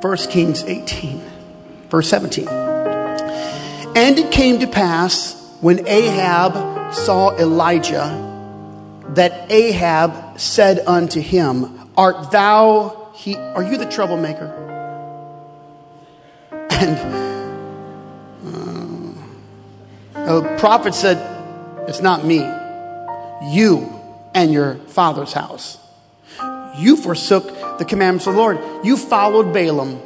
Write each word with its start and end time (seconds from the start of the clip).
1 0.00 0.16
Kings 0.30 0.64
18, 0.64 1.20
verse 1.90 2.08
17. 2.08 2.48
And 2.48 4.18
it 4.18 4.32
came 4.32 4.60
to 4.60 4.66
pass 4.66 5.36
when 5.60 5.86
Ahab 5.86 6.94
saw 6.94 7.36
Elijah 7.36 8.28
that 9.10 9.50
Ahab 9.50 10.40
said 10.40 10.80
unto 10.86 11.20
him, 11.20 11.90
Art 11.96 12.30
thou 12.30 13.10
he? 13.14 13.36
Are 13.36 13.62
you 13.62 13.76
the 13.76 13.84
troublemaker? 13.84 14.56
And 16.50 16.96
uh, 20.16 20.40
the 20.40 20.56
prophet 20.58 20.94
said, 20.94 21.18
It's 21.88 22.00
not 22.00 22.24
me. 22.24 22.38
You 23.52 23.92
and 24.34 24.50
your 24.50 24.76
father's 24.76 25.34
house. 25.34 25.76
You 26.78 26.96
forsook 26.96 27.59
the 27.80 27.84
commandments 27.86 28.26
of 28.26 28.34
the 28.34 28.38
Lord. 28.38 28.60
You 28.84 28.96
followed 28.96 29.52
Balaam, 29.54 30.00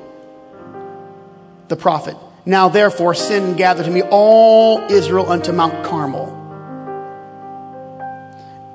the 1.68 1.76
prophet. 1.76 2.16
Now 2.46 2.68
therefore, 2.68 3.14
sin 3.14 3.56
gathered 3.56 3.86
to 3.86 3.90
me 3.90 4.00
all 4.00 4.80
Israel 4.90 5.28
unto 5.28 5.52
Mount 5.52 5.84
Carmel. 5.84 6.40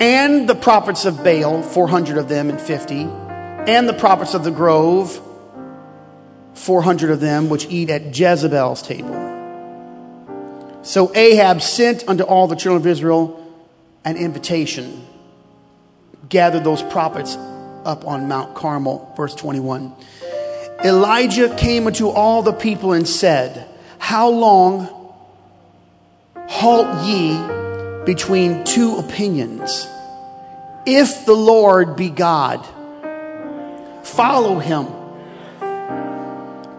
And 0.01 0.49
the 0.49 0.55
prophets 0.55 1.05
of 1.05 1.23
Baal, 1.23 1.63
400 1.63 2.17
of 2.17 2.27
them 2.27 2.49
and 2.49 2.59
50, 2.59 3.03
and 3.03 3.87
the 3.87 3.93
prophets 3.93 4.33
of 4.33 4.43
the 4.43 4.51
grove, 4.51 5.21
400 6.55 7.09
of 7.09 7.21
them, 7.21 7.49
which 7.49 7.67
eat 7.69 7.89
at 7.89 8.17
Jezebel's 8.17 8.81
table. 8.81 9.15
So 10.81 11.15
Ahab 11.15 11.61
sent 11.61 12.07
unto 12.07 12.23
all 12.23 12.47
the 12.47 12.55
children 12.55 12.81
of 12.81 12.87
Israel 12.87 13.35
an 14.03 14.17
invitation, 14.17 15.05
gathered 16.27 16.65
those 16.65 16.83
prophets 16.83 17.37
up 17.85 18.05
on 18.05 18.27
Mount 18.27 18.55
Carmel, 18.55 19.13
verse 19.15 19.35
21. 19.35 19.93
Elijah 20.83 21.53
came 21.55 21.87
unto 21.87 22.07
all 22.07 22.41
the 22.41 22.53
people 22.53 22.93
and 22.93 23.07
said, 23.07 23.67
How 23.97 24.29
long 24.29 24.87
halt 26.47 27.05
ye 27.05 27.37
between 28.05 28.63
two 28.63 28.97
opinions? 28.97 29.87
If 30.85 31.25
the 31.25 31.33
Lord 31.33 31.95
be 31.95 32.09
God, 32.09 32.65
follow 34.03 34.59
him. 34.59 34.87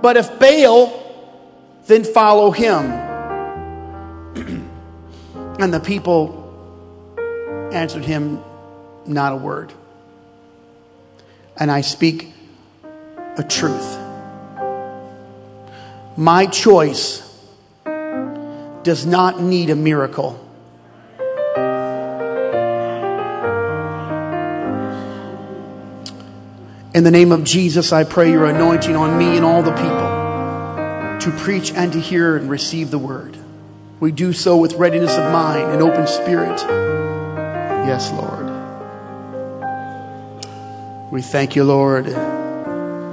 But 0.00 0.16
if 0.16 0.38
Baal, 0.38 0.96
then 1.86 2.04
follow 2.04 2.50
him. 2.50 2.90
and 5.60 5.74
the 5.74 5.80
people 5.80 6.38
answered 7.72 8.04
him 8.04 8.42
not 9.06 9.32
a 9.32 9.36
word. 9.36 9.72
And 11.60 11.70
I 11.70 11.82
speak 11.82 12.32
a 13.36 13.44
truth. 13.44 13.98
My 16.16 16.46
choice 16.46 17.22
does 18.82 19.04
not 19.06 19.40
need 19.40 19.70
a 19.70 19.76
miracle. 19.76 20.46
In 26.92 27.04
the 27.04 27.10
name 27.10 27.30
of 27.30 27.44
Jesus, 27.44 27.92
I 27.92 28.04
pray 28.04 28.32
your 28.32 28.46
anointing 28.46 28.96
on 28.96 29.16
me 29.16 29.36
and 29.36 29.44
all 29.44 29.62
the 29.62 29.70
people 29.72 30.10
to 31.20 31.30
preach 31.38 31.72
and 31.72 31.92
to 31.92 32.00
hear 32.00 32.36
and 32.36 32.50
receive 32.50 32.90
the 32.90 32.98
word. 32.98 33.36
We 34.00 34.10
do 34.12 34.32
so 34.32 34.56
with 34.56 34.72
readiness 34.74 35.16
of 35.16 35.30
mind 35.30 35.70
and 35.70 35.82
open 35.82 36.06
spirit. 36.06 36.58
Yes, 37.86 38.10
Lord. 38.12 38.39
We 41.10 41.22
thank 41.22 41.56
you, 41.56 41.64
Lord. 41.64 42.04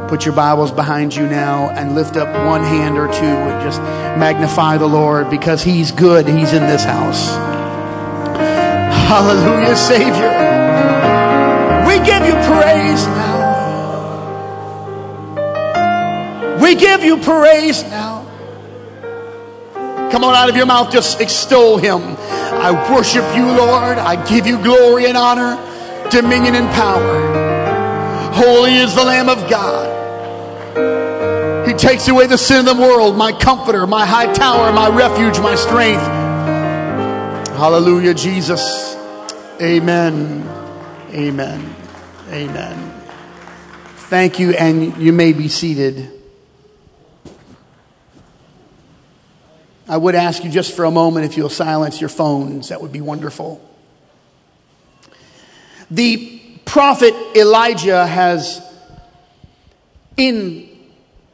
Put 0.07 0.23
your 0.23 0.35
Bibles 0.35 0.71
behind 0.71 1.15
you 1.15 1.25
now 1.25 1.71
and 1.71 1.95
lift 1.95 2.15
up 2.15 2.27
one 2.45 2.61
hand 2.61 2.95
or 2.95 3.07
two 3.07 3.25
and 3.25 3.63
just 3.63 3.81
magnify 3.81 4.77
the 4.77 4.85
Lord 4.85 5.31
because 5.31 5.63
He's 5.63 5.91
good. 5.91 6.27
He's 6.27 6.53
in 6.53 6.61
this 6.67 6.83
house. 6.83 7.27
Hallelujah, 9.09 9.75
Savior. 9.75 10.29
We 11.87 11.97
give 12.05 12.23
you 12.23 12.35
praise 12.45 13.07
now. 13.07 13.37
We 16.61 16.75
give 16.75 17.03
you 17.03 17.17
praise 17.17 17.81
now. 17.81 18.25
Come 20.11 20.23
on 20.23 20.35
out 20.35 20.49
of 20.49 20.55
your 20.55 20.67
mouth, 20.67 20.91
just 20.91 21.19
extol 21.19 21.77
him. 21.77 22.15
I 22.19 22.71
worship 22.93 23.25
you, 23.35 23.47
Lord. 23.47 23.97
I 23.97 24.23
give 24.29 24.45
you 24.45 24.61
glory 24.61 25.07
and 25.07 25.17
honor, 25.17 25.57
dominion 26.11 26.53
and 26.53 26.69
power. 26.75 27.36
Holy 28.37 28.75
is 28.75 28.93
the 28.93 29.03
Lamb 29.03 29.29
of 29.29 29.49
God. 29.49 29.97
He 31.67 31.73
takes 31.73 32.07
away 32.07 32.27
the 32.27 32.37
sin 32.37 32.67
of 32.67 32.77
the 32.77 32.81
world, 32.81 33.17
my 33.17 33.31
comforter, 33.31 33.87
my 33.87 34.05
high 34.05 34.31
tower, 34.31 34.71
my 34.71 34.89
refuge, 34.89 35.39
my 35.39 35.55
strength. 35.55 36.03
Hallelujah, 37.57 38.13
Jesus. 38.13 38.95
Amen. 39.59 40.47
Amen. 41.09 41.75
Amen. 42.29 43.01
Thank 43.95 44.37
you, 44.37 44.51
and 44.51 44.95
you 44.97 45.11
may 45.11 45.33
be 45.33 45.47
seated. 45.47 46.11
I 49.89 49.97
would 49.97 50.13
ask 50.13 50.43
you 50.43 50.51
just 50.51 50.75
for 50.75 50.85
a 50.85 50.91
moment 50.91 51.25
if 51.25 51.37
you'll 51.37 51.49
silence 51.49 51.99
your 51.99 52.09
phones, 52.11 52.69
that 52.69 52.83
would 52.83 52.91
be 52.91 53.01
wonderful. 53.01 53.67
The 55.89 56.36
prophet 56.67 57.15
Elijah 57.35 58.05
has, 58.05 58.61
in 60.17 60.69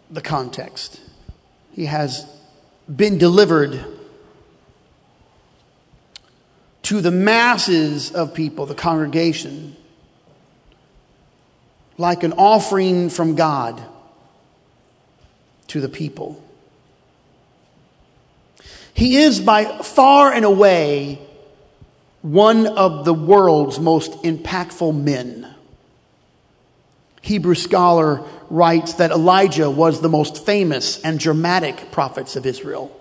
the 0.09 0.21
context, 0.21 1.01
he 1.73 1.85
has 1.85 2.25
been 2.93 3.17
delivered 3.17 3.83
to 6.83 7.01
the 7.01 7.11
masses 7.11 8.11
of 8.11 8.33
people, 8.33 8.65
the 8.65 8.75
congregation, 8.75 9.75
like 11.97 12.23
an 12.23 12.33
offering 12.33 13.09
from 13.09 13.35
God 13.35 13.81
to 15.67 15.81
the 15.81 15.89
people. 15.89 16.43
He 18.93 19.17
is 19.17 19.39
by 19.39 19.65
far 19.81 20.31
and 20.31 20.45
away 20.45 21.19
one 22.23 22.67
of 22.67 23.03
the 23.03 23.13
world's 23.13 23.79
most 23.79 24.13
impactful 24.23 24.95
men. 24.95 25.53
Hebrew 27.21 27.53
scholar 27.53 28.23
writes 28.49 28.93
that 28.95 29.11
Elijah 29.11 29.69
was 29.69 29.99
the 29.99 30.09
most 30.09 30.45
famous 30.45 31.01
and 31.01 31.19
dramatic 31.19 31.91
prophets 31.91 32.35
of 32.35 32.45
Israel. 32.45 32.97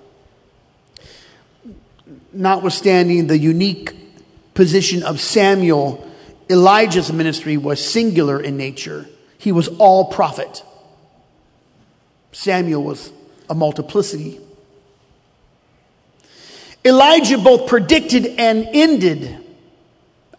Notwithstanding 2.33 3.29
the 3.29 3.39
unique 3.39 3.95
position 4.55 5.05
of 5.05 5.21
Samuel, 5.21 6.05
Elijah's 6.51 7.13
ministry 7.13 7.57
was 7.57 7.85
singular 7.85 8.41
in 8.41 8.57
nature. 8.57 9.07
He 9.39 9.53
was 9.53 9.69
all 9.69 10.07
prophet. 10.07 10.65
Samuel 12.33 12.83
was 12.83 13.13
a 13.49 13.55
multiplicity 13.55 14.41
Elijah 16.85 17.39
both 17.39 17.69
predicted 17.69 18.27
and 18.39 18.69
ended 18.73 19.39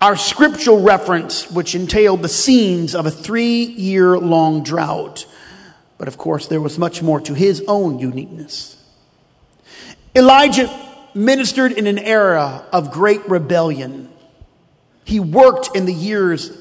our 0.02 0.18
scriptural 0.18 0.82
reference, 0.82 1.50
which 1.50 1.76
entailed 1.76 2.22
the 2.22 2.30
scenes 2.30 2.94
of 2.94 3.06
a 3.06 3.12
three 3.12 3.64
year 3.64 4.18
long 4.18 4.62
drought. 4.62 5.26
But 5.98 6.10
of 6.10 6.18
course, 6.18 6.48
there 6.48 6.60
was 6.60 6.78
much 6.78 7.02
more 7.02 7.22
to 7.22 7.34
his 7.34 7.64
own 7.68 8.00
uniqueness. 8.00 8.76
Elijah 10.14 10.70
ministered 11.14 11.72
in 11.72 11.88
an 11.88 12.00
era 12.00 12.66
of 12.74 12.92
great 12.92 13.28
rebellion. 13.30 14.10
He 15.06 15.22
worked 15.22 15.76
in 15.76 15.86
the 15.86 15.94
years 15.94 16.52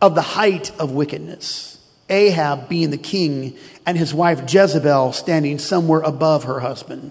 of 0.00 0.14
the 0.14 0.22
height 0.22 0.70
of 0.78 0.92
wickedness. 0.92 1.78
Ahab 2.08 2.68
being 2.68 2.90
the 2.90 2.98
king 2.98 3.56
and 3.86 3.98
his 3.98 4.14
wife 4.14 4.42
Jezebel 4.52 5.12
standing 5.12 5.58
somewhere 5.58 6.00
above 6.00 6.44
her 6.44 6.60
husband. 6.60 7.10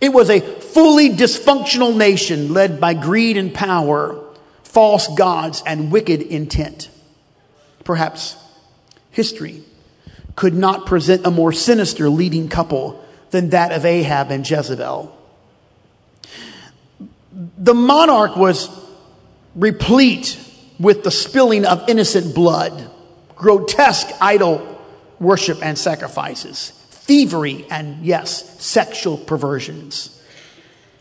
It 0.00 0.12
was 0.12 0.30
a 0.30 0.40
fully 0.40 1.10
dysfunctional 1.10 1.96
nation 1.96 2.52
led 2.52 2.80
by 2.80 2.94
greed 2.94 3.36
and 3.36 3.54
power, 3.54 4.22
false 4.62 5.08
gods, 5.08 5.62
and 5.66 5.90
wicked 5.90 6.20
intent. 6.22 6.90
Perhaps 7.84 8.36
history 9.10 9.62
could 10.36 10.54
not 10.54 10.86
present 10.86 11.26
a 11.26 11.30
more 11.30 11.52
sinister 11.52 12.08
leading 12.08 12.48
couple 12.48 13.04
than 13.30 13.50
that 13.50 13.72
of 13.72 13.84
Ahab 13.84 14.30
and 14.30 14.48
Jezebel. 14.48 15.16
The 17.32 17.74
monarch 17.74 18.36
was 18.36 18.68
replete 19.54 20.38
with 20.78 21.04
the 21.04 21.10
spilling 21.10 21.64
of 21.64 21.88
innocent 21.88 22.34
blood, 22.34 22.90
grotesque 23.36 24.08
idol 24.20 24.70
worship 25.20 25.58
and 25.62 25.78
sacrifices 25.78 26.72
thievery, 27.04 27.66
and 27.70 28.04
yes, 28.04 28.62
sexual 28.62 29.18
perversions. 29.18 30.10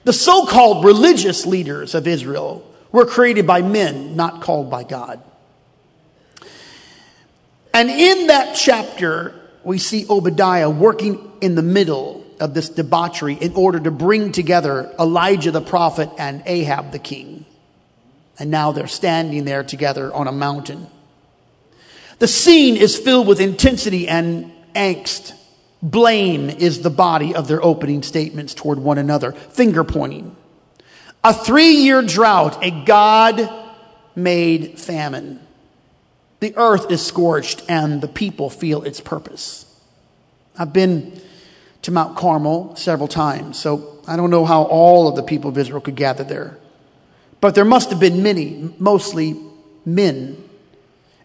The 0.04 0.14
so 0.14 0.46
called 0.46 0.84
religious 0.84 1.46
leaders 1.46 1.96
of 1.96 2.08
Israel 2.08 2.70
were 2.92 3.06
created 3.06 3.48
by 3.48 3.62
men, 3.62 4.16
not 4.16 4.42
called 4.42 4.70
by 4.70 4.84
God. 4.84 5.22
And 7.74 7.90
in 7.90 8.28
that 8.28 8.56
chapter, 8.56 9.34
we 9.64 9.78
see 9.80 10.06
Obadiah 10.10 10.70
working 10.70 11.32
in 11.42 11.56
the 11.56 11.64
middle 11.64 12.26
of 12.40 12.54
this 12.54 12.70
debauchery 12.70 13.36
in 13.36 13.54
order 13.54 13.80
to 13.80 13.90
bring 13.90 14.32
together 14.32 14.94
Elijah 15.00 15.52
the 15.52 15.62
prophet 15.62 16.10
and 16.18 16.44
Ahab 16.46 16.92
the 16.92 17.00
king. 17.00 17.46
And 18.38 18.52
now 18.52 18.74
they're 18.74 18.88
standing 18.88 19.46
there 19.46 19.64
together 19.64 20.14
on 20.14 20.28
a 20.28 20.32
mountain. 20.32 20.88
The 22.20 22.28
scene 22.28 22.76
is 22.76 22.98
filled 22.98 23.28
with 23.28 23.40
intensity 23.40 24.08
and 24.08 24.52
angst. 24.76 25.34
Blame 25.84 26.50
is 26.50 26.82
the 26.82 26.90
body 26.90 27.36
of 27.36 27.50
their 27.50 27.62
opening 27.62 28.04
statements 28.04 28.54
toward 28.54 28.80
one 28.80 28.98
another, 28.98 29.34
finger 29.34 29.84
pointing. 29.84 30.34
A 31.26 31.34
three 31.34 31.74
year 31.74 32.02
drought, 32.02 32.64
a 32.64 32.72
God 32.72 33.50
made 34.16 34.80
famine. 34.80 35.42
The 36.40 36.56
earth 36.56 36.90
is 36.90 37.06
scorched 37.06 37.64
and 37.68 38.02
the 38.02 38.08
people 38.08 38.50
feel 38.50 38.84
its 38.84 39.02
purpose. 39.02 39.66
I've 40.58 40.72
been 40.72 41.20
to 41.82 41.92
Mount 41.92 42.16
Carmel 42.16 42.78
several 42.78 43.10
times, 43.10 43.60
so 43.60 44.00
I 44.08 44.16
don't 44.16 44.30
know 44.30 44.46
how 44.46 44.64
all 44.64 45.10
of 45.10 45.18
the 45.18 45.24
people 45.24 45.50
of 45.50 45.58
Israel 45.58 45.82
could 45.82 45.96
gather 45.96 46.24
there. 46.24 46.58
But 47.42 47.56
there 47.56 47.66
must 47.66 47.90
have 47.90 48.00
been 48.00 48.24
many, 48.24 48.74
mostly 48.80 49.38
men. 49.86 50.42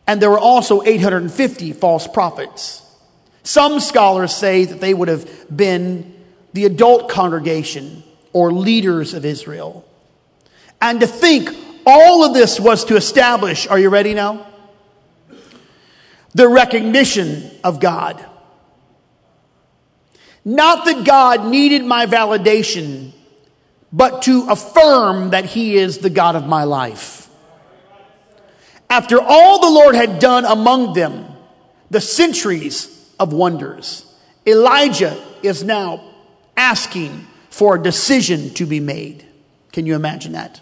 And 0.05 0.21
there 0.21 0.31
were 0.31 0.39
also 0.39 0.83
850 0.83 1.75
false 1.75 2.09
prophets. 2.09 2.83
Some 3.49 3.81
scholars 3.81 4.37
say 4.37 4.67
that 4.67 4.79
they 4.79 4.93
would 4.93 5.09
have 5.09 5.27
been 5.57 6.15
the 6.53 6.67
adult 6.67 7.09
congregation 7.09 8.03
or 8.35 8.53
leaders 8.53 9.15
of 9.15 9.25
Israel. 9.25 9.89
And 10.83 11.01
to 11.01 11.07
think 11.07 11.49
all 11.87 12.25
of 12.25 12.35
this 12.35 12.61
was 12.61 12.85
to 12.85 12.97
establish, 12.97 13.67
are 13.67 13.79
you 13.79 13.89
ready 13.89 14.13
now? 14.13 14.47
The 16.35 16.47
recognition 16.47 17.51
of 17.65 17.81
God. 17.81 18.23
Not 20.45 20.85
that 20.85 21.07
God 21.07 21.47
needed 21.47 21.87
my 21.87 22.05
validation, 22.05 23.13
but 23.91 24.21
to 24.25 24.47
affirm 24.51 25.31
that 25.31 25.47
He 25.47 25.79
is 25.79 25.97
the 25.97 26.11
God 26.11 26.37
of 26.37 26.47
my 26.47 26.65
life. 26.65 27.31
After 28.91 29.19
all 29.19 29.59
the 29.59 29.71
Lord 29.71 29.95
had 29.95 30.19
done 30.19 30.45
among 30.45 30.93
them, 30.93 31.25
the 31.91 32.03
centuries 32.03 32.97
of 33.19 33.33
wonders, 33.33 34.05
Elijah 34.47 35.21
is 35.43 35.65
now 35.65 36.03
asking 36.57 37.27
for 37.51 37.77
a 37.77 37.83
decision 37.83 38.51
to 38.55 38.67
be 38.67 38.81
made. 38.81 39.25
Can 39.73 39.87
you 39.87 39.95
imagine 39.95 40.33
that? 40.33 40.61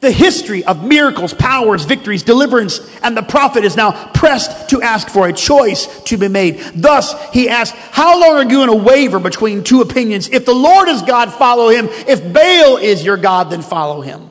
The 0.00 0.10
history 0.10 0.62
of 0.64 0.84
miracles, 0.84 1.32
powers, 1.32 1.84
victories, 1.84 2.22
deliverance, 2.22 2.80
and 3.02 3.16
the 3.16 3.22
prophet 3.22 3.64
is 3.64 3.76
now 3.76 4.10
pressed 4.12 4.70
to 4.70 4.82
ask 4.82 5.08
for 5.08 5.26
a 5.26 5.32
choice 5.32 6.02
to 6.02 6.18
be 6.18 6.28
made. 6.28 6.58
Thus, 6.74 7.14
he 7.30 7.48
asks, 7.48 7.76
How 7.92 8.20
long 8.20 8.36
are 8.36 8.42
you 8.42 8.66
going 8.66 8.78
to 8.78 8.84
waver 8.84 9.18
between 9.18 9.64
two 9.64 9.80
opinions? 9.80 10.28
If 10.28 10.44
the 10.44 10.54
Lord 10.54 10.88
is 10.88 11.00
God, 11.02 11.32
follow 11.32 11.70
him. 11.70 11.88
If 11.90 12.32
Baal 12.32 12.76
is 12.76 13.04
your 13.04 13.16
God, 13.16 13.50
then 13.50 13.62
follow 13.62 14.02
him. 14.02 14.30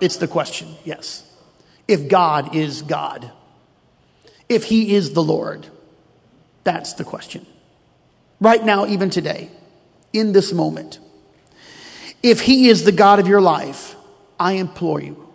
It's 0.00 0.18
the 0.18 0.28
question, 0.28 0.68
yes. 0.84 1.22
If 1.88 2.08
God 2.08 2.54
is 2.54 2.82
God, 2.82 3.30
if 4.48 4.64
he 4.64 4.94
is 4.94 5.12
the 5.12 5.22
Lord, 5.22 5.66
that's 6.66 6.94
the 6.94 7.04
question. 7.04 7.46
Right 8.40 8.62
now, 8.62 8.86
even 8.86 9.08
today, 9.08 9.50
in 10.12 10.32
this 10.32 10.52
moment, 10.52 10.98
if 12.22 12.40
he 12.40 12.68
is 12.68 12.84
the 12.84 12.92
God 12.92 13.20
of 13.20 13.28
your 13.28 13.40
life, 13.40 13.94
I 14.38 14.54
implore 14.54 15.00
you, 15.00 15.32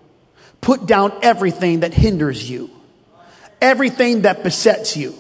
put 0.60 0.86
down 0.86 1.14
everything 1.24 1.80
that 1.80 1.94
hinders 1.94 2.48
you, 2.48 2.70
everything 3.62 4.24
that 4.24 4.44
besets 4.44 4.98
you, 4.98 5.16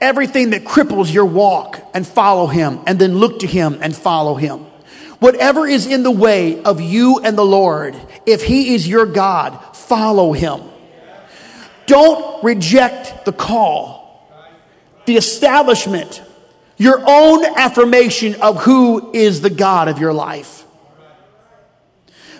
everything 0.00 0.50
that 0.50 0.64
cripples 0.64 1.12
your 1.12 1.24
walk 1.24 1.80
and 1.94 2.06
follow 2.06 2.46
him 2.46 2.80
and 2.86 2.98
then 2.98 3.16
look 3.16 3.40
to 3.40 3.46
him 3.46 3.78
and 3.80 3.96
follow 3.96 4.34
him. 4.34 4.66
Whatever 5.20 5.66
is 5.66 5.86
in 5.86 6.02
the 6.02 6.10
way 6.10 6.62
of 6.62 6.82
you 6.82 7.20
and 7.24 7.36
the 7.36 7.44
Lord, 7.44 7.96
if 8.26 8.42
he 8.42 8.74
is 8.74 8.86
your 8.86 9.06
God, 9.06 9.58
follow 9.74 10.32
him. 10.32 10.60
Don't 11.86 12.44
reject 12.44 13.24
the 13.24 13.32
call, 13.32 13.99
the 15.06 15.16
establishment, 15.16 16.22
your 16.76 17.02
own 17.06 17.44
affirmation 17.44 18.36
of 18.36 18.62
who 18.62 19.12
is 19.12 19.40
the 19.40 19.50
God 19.50 19.88
of 19.88 19.98
your 19.98 20.12
life. 20.12 20.64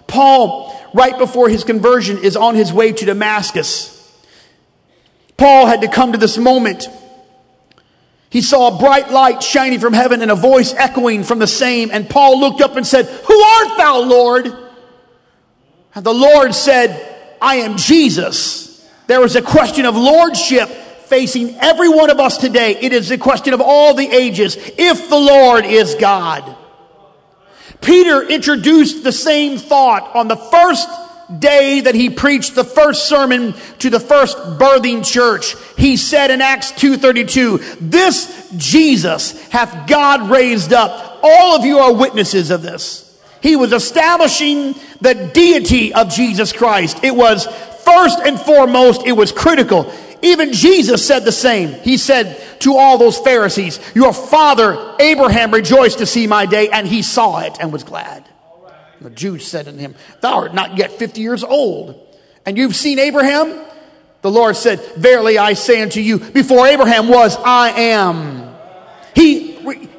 Paul, 0.06 0.76
right 0.92 1.16
before 1.16 1.48
his 1.48 1.64
conversion, 1.64 2.18
is 2.18 2.36
on 2.36 2.54
his 2.54 2.72
way 2.72 2.92
to 2.92 3.04
Damascus. 3.04 3.96
Paul 5.36 5.66
had 5.66 5.82
to 5.82 5.88
come 5.88 6.12
to 6.12 6.18
this 6.18 6.36
moment. 6.36 6.88
He 8.28 8.42
saw 8.42 8.74
a 8.74 8.78
bright 8.78 9.10
light 9.10 9.42
shining 9.42 9.80
from 9.80 9.92
heaven 9.92 10.22
and 10.22 10.30
a 10.30 10.36
voice 10.36 10.74
echoing 10.74 11.24
from 11.24 11.38
the 11.38 11.46
same. 11.46 11.90
And 11.92 12.08
Paul 12.08 12.40
looked 12.40 12.60
up 12.60 12.76
and 12.76 12.86
said, 12.86 13.06
Who 13.06 13.42
art 13.42 13.76
thou, 13.76 14.00
Lord? 14.02 14.52
And 15.94 16.04
the 16.04 16.14
Lord 16.14 16.54
said, 16.54 17.36
I 17.40 17.56
am 17.56 17.76
Jesus. 17.76 18.88
There 19.06 19.20
was 19.20 19.34
a 19.34 19.42
question 19.42 19.86
of 19.86 19.96
lordship 19.96 20.70
facing 21.10 21.56
every 21.58 21.88
one 21.88 22.08
of 22.08 22.20
us 22.20 22.38
today. 22.38 22.76
It 22.80 22.92
is 22.92 23.10
a 23.10 23.18
question 23.18 23.52
of 23.52 23.60
all 23.60 23.92
the 23.94 24.08
ages. 24.08 24.56
If 24.56 25.10
the 25.10 25.18
Lord 25.18 25.66
is 25.66 25.96
God. 25.96 26.56
Peter 27.80 28.22
introduced 28.22 29.02
the 29.02 29.12
same 29.12 29.58
thought 29.58 30.14
on 30.14 30.28
the 30.28 30.36
first 30.36 30.88
day 31.38 31.80
that 31.80 31.94
he 31.94 32.10
preached 32.10 32.54
the 32.54 32.64
first 32.64 33.08
sermon 33.08 33.54
to 33.78 33.90
the 33.90 34.00
first 34.00 34.36
birthing 34.36 35.04
church. 35.04 35.54
He 35.76 35.96
said 35.96 36.30
in 36.30 36.40
Acts 36.40 36.72
2.32, 36.72 37.90
this 37.90 38.50
Jesus 38.56 39.48
hath 39.48 39.88
God 39.88 40.30
raised 40.30 40.72
up. 40.72 41.20
All 41.22 41.56
of 41.56 41.64
you 41.64 41.78
are 41.78 41.92
witnesses 41.92 42.50
of 42.50 42.62
this. 42.62 43.06
He 43.42 43.56
was 43.56 43.72
establishing 43.72 44.74
the 45.00 45.30
deity 45.32 45.94
of 45.94 46.10
Jesus 46.10 46.52
Christ. 46.52 47.02
It 47.02 47.14
was 47.14 47.46
first 47.84 48.20
and 48.20 48.38
foremost, 48.38 49.06
it 49.06 49.12
was 49.12 49.32
critical. 49.32 49.90
Even 50.22 50.52
Jesus 50.52 51.06
said 51.06 51.24
the 51.24 51.32
same. 51.32 51.72
He 51.80 51.96
said 51.96 52.40
to 52.60 52.76
all 52.76 52.98
those 52.98 53.18
Pharisees, 53.18 53.80
Your 53.94 54.12
father 54.12 54.96
Abraham 55.00 55.52
rejoiced 55.52 55.98
to 55.98 56.06
see 56.06 56.26
my 56.26 56.46
day, 56.46 56.68
and 56.68 56.86
he 56.86 57.02
saw 57.02 57.40
it 57.40 57.56
and 57.60 57.72
was 57.72 57.84
glad. 57.84 58.24
The 59.00 59.10
Jews 59.10 59.46
said 59.46 59.66
unto 59.66 59.80
him, 59.80 59.94
Thou 60.20 60.34
art 60.34 60.54
not 60.54 60.76
yet 60.76 60.92
fifty 60.92 61.22
years 61.22 61.42
old, 61.42 61.98
and 62.44 62.58
you've 62.58 62.76
seen 62.76 62.98
Abraham? 62.98 63.64
The 64.22 64.30
Lord 64.30 64.56
said, 64.56 64.80
Verily 64.96 65.38
I 65.38 65.54
say 65.54 65.80
unto 65.80 66.00
you, 66.00 66.18
before 66.18 66.66
Abraham 66.66 67.08
was, 67.08 67.36
I 67.36 67.70
am. 67.70 68.54
He 69.14 69.49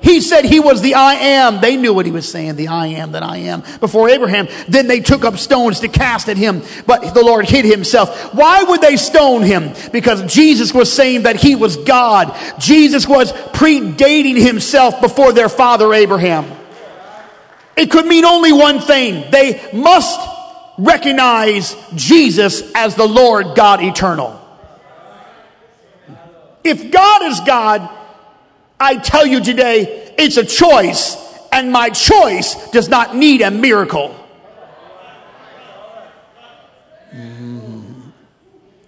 he 0.01 0.19
said 0.19 0.45
he 0.45 0.59
was 0.59 0.81
the 0.81 0.95
I 0.95 1.13
am. 1.13 1.61
They 1.61 1.77
knew 1.77 1.93
what 1.93 2.07
he 2.07 2.11
was 2.11 2.29
saying, 2.29 2.55
the 2.55 2.69
I 2.69 2.87
am 2.87 3.11
that 3.11 3.21
I 3.21 3.37
am. 3.37 3.63
Before 3.79 4.09
Abraham, 4.09 4.47
then 4.67 4.87
they 4.87 4.99
took 4.99 5.23
up 5.23 5.37
stones 5.37 5.81
to 5.81 5.87
cast 5.87 6.27
at 6.27 6.37
him, 6.37 6.63
but 6.87 7.13
the 7.13 7.23
Lord 7.23 7.47
hid 7.47 7.65
himself. 7.65 8.33
Why 8.33 8.63
would 8.63 8.81
they 8.81 8.97
stone 8.97 9.43
him? 9.43 9.73
Because 9.91 10.33
Jesus 10.33 10.73
was 10.73 10.91
saying 10.91 11.23
that 11.23 11.35
he 11.35 11.55
was 11.55 11.77
God. 11.77 12.35
Jesus 12.59 13.07
was 13.07 13.31
predating 13.31 14.41
himself 14.41 14.99
before 15.01 15.33
their 15.33 15.49
father 15.49 15.93
Abraham. 15.93 16.51
It 17.77 17.91
could 17.91 18.05
mean 18.05 18.25
only 18.25 18.51
one 18.51 18.79
thing. 18.79 19.29
They 19.31 19.69
must 19.71 20.19
recognize 20.79 21.75
Jesus 21.95 22.63
as 22.73 22.95
the 22.95 23.07
Lord 23.07 23.55
God 23.55 23.83
eternal. 23.83 24.39
If 26.63 26.91
God 26.91 27.23
is 27.23 27.39
God, 27.41 27.89
I 28.81 28.95
tell 28.95 29.27
you 29.27 29.41
today, 29.41 30.11
it's 30.17 30.37
a 30.37 30.43
choice, 30.43 31.15
and 31.51 31.71
my 31.71 31.91
choice 31.91 32.55
does 32.71 32.89
not 32.89 33.15
need 33.15 33.41
a 33.41 33.51
miracle. 33.51 34.17
Mm-hmm. 37.13 38.09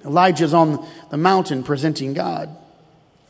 Elijah's 0.04 0.56
on 0.56 0.84
the 1.12 1.18
mountain 1.18 1.62
presenting 1.62 2.16
God. 2.16 2.50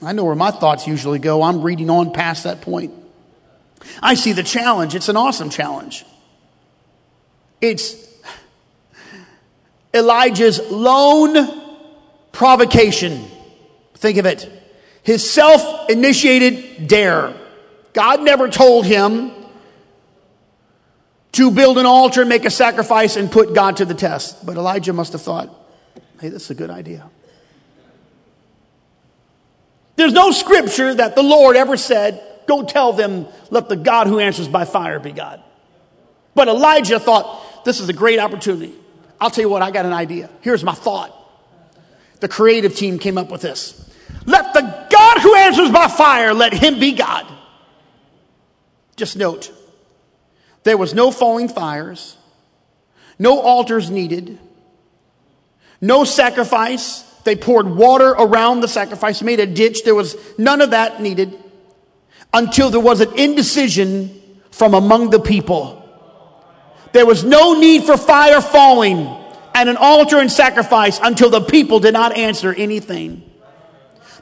I 0.01 0.13
know 0.13 0.24
where 0.24 0.36
my 0.36 0.51
thoughts 0.51 0.88
usually 0.88 1.20
go. 1.20 1.43
I'm 1.43 1.62
reading 1.62 1.89
on 1.89 2.13
past 2.13 2.46
that 2.46 2.62
point. 2.62 2.93
I 4.01 4.13
see 4.13 4.32
the 4.32 4.43
challenge. 4.43 4.96
It's 4.96 5.10
an 5.10 5.17
awesome 5.17 5.50
challenge. 5.50 6.05
It's 7.60 7.93
Elijah's 9.93 10.62
lone 10.72 11.62
provocation. 12.32 13.27
Think 13.96 14.17
of 14.17 14.25
it 14.25 14.62
his 15.03 15.29
self 15.29 15.89
initiated 15.89 16.88
dare. 16.88 17.33
God 17.93 18.24
never 18.24 18.50
told 18.50 18.86
him 18.86 19.31
to 21.33 21.51
build 21.51 21.77
an 21.77 21.86
altar 21.86 22.25
make 22.25 22.45
a 22.45 22.50
sacrifice 22.50 23.15
and 23.15 23.31
put 23.31 23.53
God 23.53 23.77
to 23.77 23.86
the 23.86 23.93
test. 23.93 24.45
But 24.45 24.55
Elijah 24.55 24.93
must 24.93 25.13
have 25.13 25.22
thought, 25.22 25.50
hey, 26.19 26.29
this 26.29 26.43
is 26.43 26.50
a 26.51 26.55
good 26.55 26.69
idea. 26.69 27.10
There's 29.95 30.13
no 30.13 30.31
scripture 30.31 30.93
that 30.93 31.15
the 31.15 31.24
Lord 31.24 31.55
ever 31.55 31.77
said, 31.77 32.22
go 32.48 32.63
tell 32.63 32.93
them, 32.93 33.27
let 33.51 33.69
the 33.69 33.75
God 33.75 34.07
who 34.07 34.19
answers 34.19 34.48
by 34.48 34.65
fire 34.65 35.00
be 35.00 35.12
God. 35.12 35.43
But 36.33 36.48
Elijah 36.48 37.00
thought, 37.00 37.63
this 37.65 37.79
is 37.79 37.89
a 37.89 37.93
great 37.93 38.19
opportunity. 38.19 38.74
I'll 39.19 39.29
tell 39.29 39.43
you 39.43 39.50
what, 39.50 39.62
I 39.62 39.72
got 39.72 39.86
an 39.86 39.93
idea. 39.93 40.29
Here's 40.41 40.63
my 40.63 40.74
thought. 40.74 41.19
The 42.19 42.27
creative 42.27 42.75
team 42.75 43.00
came 43.00 43.17
up 43.17 43.29
with 43.29 43.41
this. 43.41 43.79
Let 44.25 44.53
the 44.53 44.72
God 45.13 45.22
who 45.22 45.36
answers 45.36 45.70
by 45.70 45.88
fire, 45.88 46.34
let 46.34 46.53
him 46.53 46.79
be 46.79 46.93
God. 46.93 47.25
Just 48.96 49.17
note, 49.17 49.51
there 50.63 50.77
was 50.77 50.93
no 50.93 51.12
falling 51.12 51.50
fires, 51.50 52.15
no 53.20 53.39
altars 53.39 53.89
needed, 53.89 54.39
no 55.82 56.03
sacrifice. 56.03 57.01
They 57.24 57.36
poured 57.36 57.67
water 57.67 58.10
around 58.10 58.62
the 58.62 58.67
sacrifice, 58.67 59.22
made 59.22 59.39
a 59.39 59.46
ditch. 59.46 59.84
There 59.84 59.96
was 59.96 60.15
none 60.38 60.62
of 60.62 60.72
that 60.72 61.01
needed 61.01 61.38
until 62.34 62.70
there 62.70 62.82
was 62.82 63.01
an 63.01 63.17
indecision 63.17 64.22
from 64.51 64.74
among 64.74 65.10
the 65.10 65.20
people. 65.20 65.79
There 66.91 67.05
was 67.05 67.24
no 67.24 67.60
need 67.60 67.84
for 67.84 67.98
fire 67.98 68.41
falling 68.41 69.08
and 69.55 69.70
an 69.70 69.77
altar 69.77 70.20
and 70.20 70.32
sacrifice 70.32 71.00
until 71.01 71.29
the 71.29 71.41
people 71.41 71.79
did 71.79 71.93
not 71.93 72.15
answer 72.17 72.53
anything. 72.53 73.24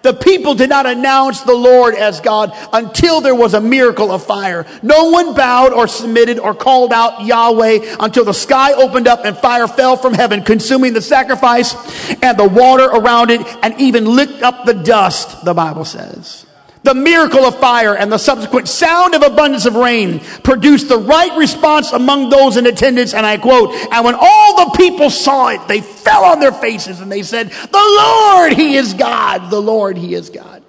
The 0.01 0.13
people 0.13 0.55
did 0.55 0.70
not 0.70 0.86
announce 0.86 1.41
the 1.41 1.53
Lord 1.53 1.96
as 1.96 2.22
God 2.22 2.51
until 2.74 3.22
there 3.22 3.36
was 3.36 3.53
a 3.53 3.62
miracle 3.62 4.12
of 4.12 4.25
fire. 4.25 4.65
No 4.81 5.10
one 5.10 5.34
bowed 5.34 5.74
or 5.74 5.88
submitted 5.88 6.39
or 6.39 6.55
called 6.55 6.91
out 6.91 7.25
Yahweh 7.25 7.98
until 8.00 8.25
the 8.25 8.34
sky 8.34 8.74
opened 8.74 9.08
up 9.08 9.25
and 9.25 9.38
fire 9.38 9.67
fell 9.67 9.98
from 9.98 10.13
heaven, 10.13 10.43
consuming 10.43 10.93
the 10.93 11.01
sacrifice 11.01 11.75
and 12.22 12.38
the 12.38 12.48
water 12.48 12.86
around 12.86 13.29
it 13.29 13.41
and 13.62 13.79
even 13.79 14.05
licked 14.05 14.41
up 14.41 14.65
the 14.65 14.74
dust, 14.74 15.46
the 15.46 15.53
Bible 15.53 15.86
says. 15.86 16.46
The 16.84 16.96
miracle 16.96 17.46
of 17.46 17.60
fire 17.60 17.96
and 17.96 18.12
the 18.12 18.18
subsequent 18.18 18.68
sound 18.68 19.14
of 19.14 19.22
abundance 19.22 19.66
of 19.66 19.76
rain 19.76 20.20
produced 20.44 20.90
the 20.90 20.98
right 20.98 21.38
response 21.38 21.92
among 21.92 22.30
those 22.30 22.58
in 22.58 22.66
attendance. 22.66 23.14
And 23.14 23.24
I 23.24 23.38
quote, 23.38 23.74
and 23.92 24.04
when 24.04 24.16
all 24.20 24.66
the 24.66 24.78
people 24.78 25.12
saw 25.12 25.50
it, 25.50 25.68
they 25.68 25.82
fell 25.82 26.24
on 26.26 26.40
their 26.40 26.52
faces 26.52 27.00
and 27.00 27.12
they 27.12 27.22
said, 27.22 27.50
the 27.50 27.98
Lord, 28.00 28.54
He 28.54 28.76
is 28.76 28.96
God. 28.96 29.52
The 29.52 29.62
Lord, 29.62 29.96
He 29.96 30.16
is 30.16 30.32
God. 30.32 30.64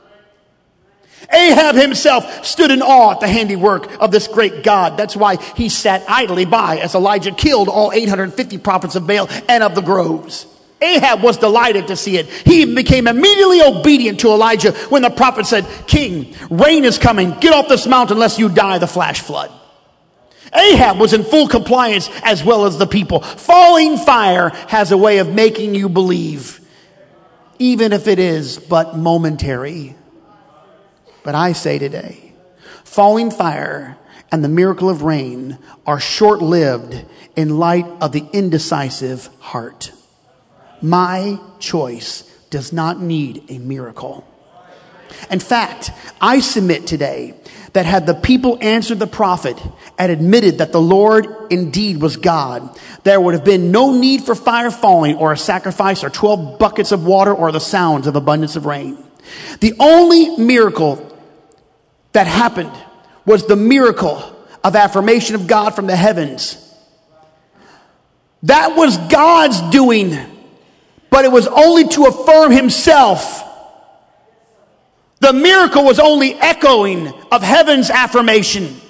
Ahab 1.33 1.77
himself 1.77 2.45
stood 2.45 2.71
in 2.71 2.83
awe 2.83 3.13
at 3.13 3.21
the 3.21 3.29
handiwork 3.29 4.01
of 4.01 4.11
this 4.11 4.29
great 4.29 4.63
God. 4.63 4.97
That's 4.99 5.17
why 5.17 5.37
he 5.37 5.69
sat 5.69 6.05
idly 6.09 6.45
by 6.45 6.79
as 6.79 6.95
Elijah 6.95 7.33
killed 7.33 7.69
all 7.69 7.91
850 7.93 8.59
prophets 8.59 8.97
of 8.97 9.07
Baal 9.07 9.29
and 9.49 9.63
of 9.63 9.75
the 9.75 9.81
groves. 9.81 10.47
Ahab 10.83 11.23
was 11.23 11.39
delighted 11.39 11.89
to 11.89 11.97
see 11.97 12.19
it. 12.19 12.29
He 12.29 12.75
became 12.75 13.07
immediately 13.07 13.63
obedient 13.63 14.21
to 14.21 14.29
Elijah 14.29 14.73
when 14.89 15.03
the 15.03 15.11
prophet 15.11 15.47
said, 15.47 15.67
King, 15.87 16.35
rain 16.51 16.85
is 16.85 16.99
coming. 16.99 17.39
Get 17.39 17.55
off 17.55 17.69
this 17.69 17.87
mountain 17.87 18.19
lest 18.19 18.39
you 18.39 18.49
die 18.49 18.79
the 18.79 18.87
flash 18.87 19.21
flood. 19.21 19.53
Ahab 20.55 20.99
was 20.99 21.15
in 21.15 21.25
full 21.25 21.49
compliance 21.49 22.11
as 22.23 22.45
well 22.45 22.67
as 22.67 22.77
the 22.77 22.87
people. 22.87 23.21
Falling 23.21 23.97
fire 23.97 24.51
has 24.69 24.93
a 24.93 24.99
way 24.99 25.19
of 25.19 25.33
making 25.33 25.75
you 25.75 25.89
believe, 25.89 26.61
even 27.59 27.93
if 27.93 28.07
it 28.07 28.19
is 28.19 28.59
but 28.59 28.97
momentary. 28.97 29.95
But 31.23 31.35
I 31.35 31.53
say 31.53 31.79
today, 31.79 32.35
falling 32.85 33.31
fire 33.31 33.97
and 34.31 34.43
the 34.43 34.49
miracle 34.49 34.91
of 34.91 35.03
rain 35.03 35.59
are 35.87 36.01
short 36.01 36.43
lived 36.43 37.03
in 37.37 37.59
light 37.59 37.87
of 38.01 38.13
the 38.13 38.27
indecisive 38.33 39.29
heart. 39.39 39.93
My 40.83 41.39
choice 41.61 42.23
does 42.51 42.73
not 42.73 43.01
need 43.01 43.45
a 43.49 43.59
miracle. 43.59 44.27
In 45.31 45.41
fact, 45.41 45.91
I 46.21 46.41
submit 46.41 46.87
today 46.87 47.35
that 47.73 47.87
had 47.87 48.07
the 48.07 48.15
people 48.15 48.59
answered 48.61 48.99
the 48.99 49.07
prophet 49.07 49.59
and 49.99 50.13
admitted 50.13 50.59
that 50.59 50.73
the 50.73 50.81
Lord 50.81 51.27
indeed 51.51 52.03
was 52.03 52.17
God, 52.17 52.79
there 53.05 53.21
would 53.21 53.35
have 53.35 53.45
been 53.45 53.71
no 53.71 53.93
need 53.93 54.25
for 54.25 54.35
fire 54.35 54.71
falling 54.71 55.17
or 55.17 55.33
a 55.33 55.37
sacrifice 55.37 56.05
or 56.05 56.11
12 56.11 56.59
buckets 56.59 56.93
of 56.93 57.07
water 57.07 57.33
or 57.33 57.53
the 57.53 57.61
sounds 57.61 58.07
of 58.07 58.17
abundance 58.17 58.57
of 58.57 58.67
rain. 58.67 58.99
The 59.61 59.75
only 59.79 60.37
miracle 60.37 61.17
that 62.13 62.27
happened 62.27 62.73
was 63.25 63.47
the 63.47 63.57
miracle 63.57 64.37
of 64.63 64.77
affirmation 64.77 65.35
of 65.35 65.47
God 65.47 65.71
from 65.71 65.87
the 65.87 65.97
heavens. 65.97 66.59
That 68.43 68.77
was 68.77 68.99
God's 69.09 69.61
doing 69.71 70.17
but 71.13 71.27
it 71.27 71.31
was 71.31 71.47
only 71.47 71.87
to 71.89 72.07
affirm 72.07 72.51
himself. 72.51 73.45
The 75.21 75.35
miracle 75.35 75.85
was 75.85 76.01
only 76.01 76.35
echoing 76.35 77.13
of 77.31 77.43
heaven's 77.43 77.91
affirmation. 77.91 78.81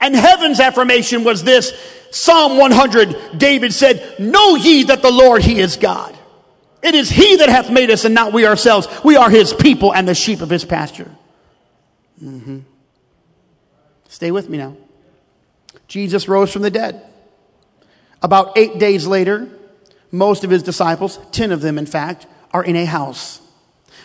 And 0.00 0.14
heaven's 0.14 0.58
affirmation 0.58 1.22
was 1.22 1.44
this 1.44 1.72
Psalm 2.10 2.58
100, 2.58 3.38
David 3.38 3.72
said, 3.72 4.18
Know 4.18 4.56
ye 4.56 4.82
that 4.84 5.02
the 5.02 5.10
Lord, 5.10 5.42
He 5.42 5.60
is 5.60 5.76
God. 5.76 6.18
It 6.82 6.96
is 6.96 7.08
He 7.08 7.36
that 7.36 7.48
hath 7.48 7.70
made 7.70 7.90
us 7.90 8.04
and 8.04 8.14
not 8.14 8.32
we 8.32 8.44
ourselves. 8.44 8.88
We 9.04 9.16
are 9.16 9.30
His 9.30 9.54
people 9.54 9.94
and 9.94 10.06
the 10.06 10.14
sheep 10.16 10.40
of 10.40 10.50
His 10.50 10.64
pasture. 10.64 11.10
Mm-hmm. 12.22 12.58
Stay 14.08 14.32
with 14.32 14.48
me 14.48 14.58
now. 14.58 14.76
Jesus 15.86 16.26
rose 16.26 16.52
from 16.52 16.62
the 16.62 16.70
dead. 16.70 17.02
About 18.20 18.58
eight 18.58 18.78
days 18.78 19.06
later, 19.06 19.48
most 20.12 20.44
of 20.44 20.50
his 20.50 20.62
disciples, 20.62 21.18
10 21.32 21.52
of 21.52 21.60
them 21.60 21.78
in 21.78 21.86
fact, 21.86 22.26
are 22.52 22.64
in 22.64 22.76
a 22.76 22.84
house. 22.84 23.40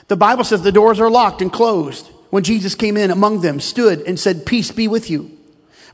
The 0.07 0.17
Bible 0.17 0.43
says 0.43 0.61
the 0.61 0.71
doors 0.71 0.99
are 0.99 1.09
locked 1.09 1.41
and 1.41 1.51
closed. 1.51 2.07
When 2.31 2.43
Jesus 2.43 2.75
came 2.75 2.97
in 2.97 3.11
among 3.11 3.41
them, 3.41 3.59
stood 3.59 4.01
and 4.01 4.19
said, 4.19 4.45
Peace 4.45 4.71
be 4.71 4.87
with 4.87 5.09
you. 5.09 5.37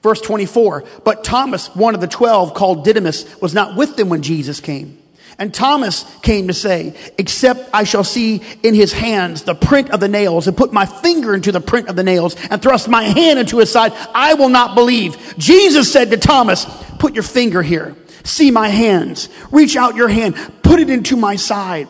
Verse 0.02 0.22
24, 0.22 0.84
but 1.04 1.24
Thomas, 1.24 1.74
one 1.76 1.96
of 1.96 2.02
the 2.02 2.08
twelve 2.08 2.54
called 2.54 2.86
Didymus, 2.86 3.42
was 3.42 3.54
not 3.54 3.76
with 3.76 3.96
them 3.96 4.10
when 4.10 4.22
Jesus 4.22 4.60
came. 4.60 4.98
And 5.40 5.54
Thomas 5.54 6.04
came 6.22 6.48
to 6.48 6.54
say, 6.54 6.96
except 7.18 7.70
I 7.72 7.84
shall 7.84 8.04
see 8.04 8.42
in 8.64 8.74
his 8.74 8.92
hands 8.92 9.44
the 9.44 9.54
print 9.54 9.92
of 9.92 10.00
the 10.00 10.08
nails 10.08 10.48
and 10.48 10.58
put 10.58 10.74
my 10.74 10.86
finger 10.86 11.36
into 11.36 11.52
the 11.52 11.62
print 11.62 11.90
of 11.90 11.96
the 11.96 12.04
nails 12.04 12.36
and 12.50 12.62
thrust 12.62 12.88
my 12.88 13.04
hand 13.04 13.38
into 13.38 13.60
his 13.60 13.72
side, 13.72 13.94
I 14.16 14.34
will 14.34 14.50
not 14.50 14.74
believe. 14.74 15.36
Jesus 15.38 15.92
said 15.92 16.10
to 16.10 16.18
Thomas, 16.18 16.66
put 16.98 17.14
your 17.14 17.24
finger 17.24 17.62
here 17.62 17.96
See 18.28 18.52
my 18.52 18.68
hands. 18.68 19.30
Reach 19.52 19.78
out 19.78 19.96
your 19.96 20.10
hand. 20.10 20.36
Put 20.62 20.80
it 20.80 20.90
into 20.90 21.16
my 21.16 21.38
side. 21.38 21.88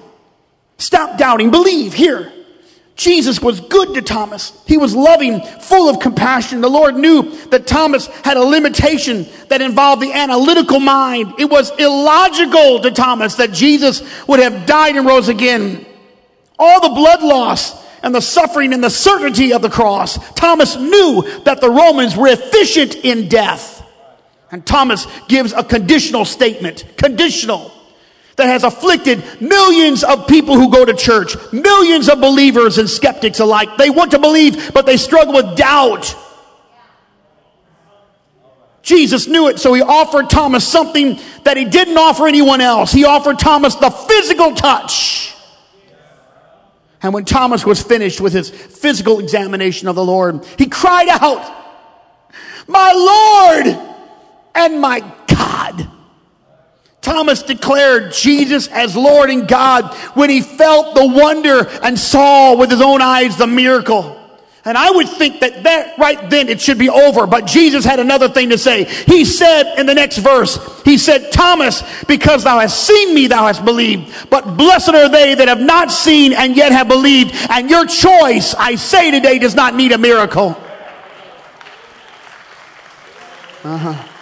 Stop 0.78 1.18
doubting. 1.18 1.50
Believe. 1.50 1.94
Here. 1.94 2.32
Jesus 2.96 3.40
was 3.40 3.60
good 3.60 3.94
to 3.94 4.02
Thomas. 4.02 4.60
He 4.66 4.76
was 4.76 4.96
loving, 4.96 5.42
full 5.42 5.88
of 5.88 6.00
compassion. 6.00 6.62
The 6.62 6.70
Lord 6.70 6.96
knew 6.96 7.30
that 7.50 7.68
Thomas 7.68 8.08
had 8.24 8.38
a 8.38 8.44
limitation 8.44 9.28
that 9.50 9.62
involved 9.62 10.02
the 10.02 10.14
analytical 10.14 10.80
mind. 10.80 11.36
It 11.38 11.46
was 11.46 11.72
illogical 11.78 12.80
to 12.82 12.90
Thomas 12.90 13.36
that 13.36 13.52
Jesus 13.52 14.02
would 14.28 14.40
have 14.40 14.66
died 14.66 14.96
and 14.96 15.06
rose 15.06 15.30
again. 15.30 15.86
All 16.58 16.82
the 16.82 16.96
blood 16.96 17.22
loss 17.22 17.86
and 18.02 18.16
the 18.16 18.22
suffering 18.22 18.74
and 18.74 18.84
the 18.84 18.90
certainty 18.90 19.54
of 19.54 19.62
the 19.62 19.70
cross. 19.70 20.18
Thomas 20.34 20.76
knew 20.76 21.42
that 21.46 21.62
the 21.62 21.70
Romans 21.70 22.18
were 22.18 22.30
efficient 22.30 22.96
in 22.96 23.28
death. 23.28 23.77
And 24.52 24.66
Thomas 24.66 25.08
gives 25.28 25.54
a 25.54 25.64
conditional 25.64 26.26
statement, 26.26 26.86
conditional, 26.98 27.72
that 28.38 28.48
has 28.48 28.64
afflicted 28.64 29.42
millions 29.42 30.04
of 30.04 30.28
people 30.28 30.56
who 30.56 30.72
go 30.72 30.86
to 30.86 30.94
church, 30.94 31.36
millions 31.52 32.08
of 32.08 32.22
believers 32.22 32.78
and 32.78 32.90
skeptics 32.90 33.40
alike. 33.40 33.78
They 33.78 33.90
want 33.90 34.12
to 34.12 34.20
believe, 34.20 34.74
but 34.74 34.86
they 34.86 34.98
struggle 34.98 35.34
with 35.34 35.58
doubt. 35.58 36.16
Jesus 38.84 39.28
knew 39.28 39.50
it, 39.50 39.60
so 39.60 39.74
he 39.74 39.82
offered 39.82 40.30
Thomas 40.30 40.66
something 40.66 41.20
that 41.44 41.58
he 41.58 41.66
didn't 41.66 41.98
offer 41.98 42.26
anyone 42.26 42.62
else. 42.62 42.92
He 42.92 43.04
offered 43.04 43.38
Thomas 43.38 43.76
the 43.76 43.90
physical 43.90 44.54
touch. 44.54 45.36
And 47.02 47.14
when 47.14 47.26
Thomas 47.26 47.66
was 47.66 47.82
finished 47.82 48.22
with 48.22 48.34
his 48.34 48.50
physical 48.50 49.20
examination 49.20 49.88
of 49.88 49.96
the 49.96 50.06
Lord, 50.06 50.46
he 50.58 50.68
cried 50.68 51.10
out, 51.10 51.54
My 52.68 52.94
Lord! 52.94 53.97
And 54.58 54.82
my 54.82 55.00
God. 55.28 55.88
Thomas 57.02 57.44
declared 57.44 58.12
Jesus 58.12 58.68
as 58.68 58.98
Lord 58.98 59.30
and 59.30 59.48
God 59.48 59.94
when 60.16 60.30
he 60.30 60.42
felt 60.42 60.94
the 60.94 61.08
wonder 61.08 61.68
and 61.82 61.98
saw 61.98 62.56
with 62.58 62.70
his 62.70 62.82
own 62.82 63.02
eyes 63.02 63.38
the 63.38 63.48
miracle. 63.48 64.16
And 64.66 64.78
I 64.78 64.92
would 64.92 65.08
think 65.08 65.40
that 65.40 65.64
that 65.64 65.98
right 65.98 66.30
then 66.30 66.50
it 66.50 66.60
should 66.60 66.78
be 66.78 66.90
over. 66.90 67.26
But 67.26 67.46
Jesus 67.46 67.86
had 67.86 68.02
another 68.02 68.28
thing 68.28 68.50
to 68.50 68.58
say. 68.58 68.84
He 68.84 69.24
said 69.24 69.80
in 69.80 69.86
the 69.86 69.94
next 69.94 70.18
verse, 70.18 70.60
He 70.84 70.98
said, 70.98 71.32
Thomas, 71.32 71.82
because 72.04 72.44
thou 72.44 72.60
hast 72.60 72.86
seen 72.86 73.16
me, 73.16 73.28
thou 73.28 73.48
hast 73.48 73.64
believed. 73.64 74.30
But 74.30 74.58
blessed 74.58 74.90
are 74.90 75.08
they 75.08 75.36
that 75.36 75.48
have 75.48 75.62
not 75.62 75.90
seen 75.90 76.34
and 76.34 76.58
yet 76.58 76.74
have 76.74 76.90
believed. 76.90 77.34
And 77.50 77.70
your 77.70 77.86
choice, 77.86 78.54
I 78.56 78.76
say 78.76 79.10
today, 79.10 79.40
does 79.40 79.56
not 79.56 79.74
need 79.74 79.94
a 79.94 79.98
miracle. 79.98 80.58
Uh 83.64 83.78
huh. 83.78 84.17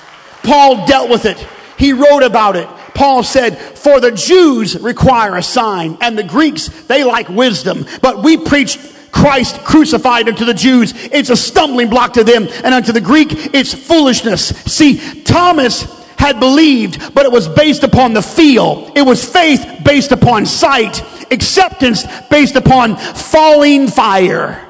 Paul 0.46 0.86
dealt 0.86 1.10
with 1.10 1.26
it. 1.26 1.38
He 1.78 1.92
wrote 1.92 2.24
about 2.24 2.56
it. 2.56 2.68
Paul 2.94 3.24
said, 3.24 3.58
for 3.58 4.00
the 4.00 4.12
Jews 4.12 4.80
require 4.80 5.36
a 5.36 5.44
sign 5.44 5.98
and 6.00 6.18
the 6.18 6.24
Greeks, 6.24 6.68
they 6.84 7.04
like 7.04 7.28
wisdom, 7.28 7.86
but 8.02 8.24
we 8.24 8.38
preach 8.38 8.80
Christ 9.12 9.64
crucified 9.64 10.30
unto 10.30 10.46
the 10.46 10.54
Jews. 10.54 10.94
It's 10.96 11.30
a 11.30 11.36
stumbling 11.36 11.90
block 11.90 12.14
to 12.14 12.24
them 12.24 12.48
and 12.64 12.74
unto 12.74 12.94
the 12.94 13.02
Greek, 13.02 13.30
it's 13.54 13.74
foolishness. 13.74 14.48
See, 14.48 15.24
Thomas 15.24 15.84
had 16.18 16.40
believed, 16.40 17.14
but 17.14 17.26
it 17.26 17.32
was 17.32 17.50
based 17.50 17.84
upon 17.84 18.14
the 18.14 18.22
feel. 18.22 18.92
It 18.96 19.02
was 19.02 19.24
faith 19.30 19.82
based 19.84 20.12
upon 20.12 20.46
sight, 20.46 21.02
acceptance 21.32 22.06
based 22.30 22.56
upon 22.56 22.96
falling 22.96 23.88
fire. 23.88 24.65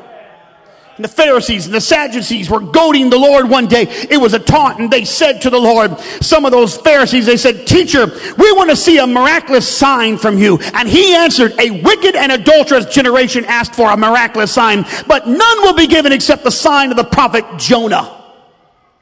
And 0.95 1.03
the 1.03 1.09
Pharisees 1.09 1.65
and 1.65 1.75
the 1.75 1.81
Sadducees 1.81 2.49
were 2.49 2.61
goading 2.61 3.09
the 3.09 3.17
Lord 3.17 3.49
one 3.49 3.67
day. 3.67 3.83
It 4.09 4.17
was 4.17 4.33
a 4.33 4.39
taunt, 4.39 4.79
and 4.79 4.89
they 4.89 5.03
said 5.03 5.41
to 5.41 5.49
the 5.49 5.59
Lord, 5.59 5.99
some 5.99 6.45
of 6.45 6.51
those 6.51 6.77
Pharisees, 6.77 7.25
they 7.25 7.35
said, 7.35 7.67
Teacher, 7.67 8.05
we 8.37 8.51
want 8.53 8.69
to 8.69 8.77
see 8.77 8.97
a 8.99 9.05
miraculous 9.05 9.67
sign 9.67 10.17
from 10.17 10.37
you. 10.37 10.57
And 10.73 10.87
he 10.87 11.13
answered, 11.13 11.53
A 11.59 11.81
wicked 11.81 12.15
and 12.15 12.31
adulterous 12.31 12.85
generation 12.85 13.43
asked 13.43 13.75
for 13.75 13.91
a 13.91 13.97
miraculous 13.97 14.53
sign, 14.53 14.85
but 15.05 15.27
none 15.27 15.61
will 15.63 15.75
be 15.75 15.87
given 15.87 16.13
except 16.13 16.45
the 16.45 16.51
sign 16.51 16.91
of 16.91 16.97
the 16.97 17.03
prophet 17.03 17.43
Jonah. 17.57 18.23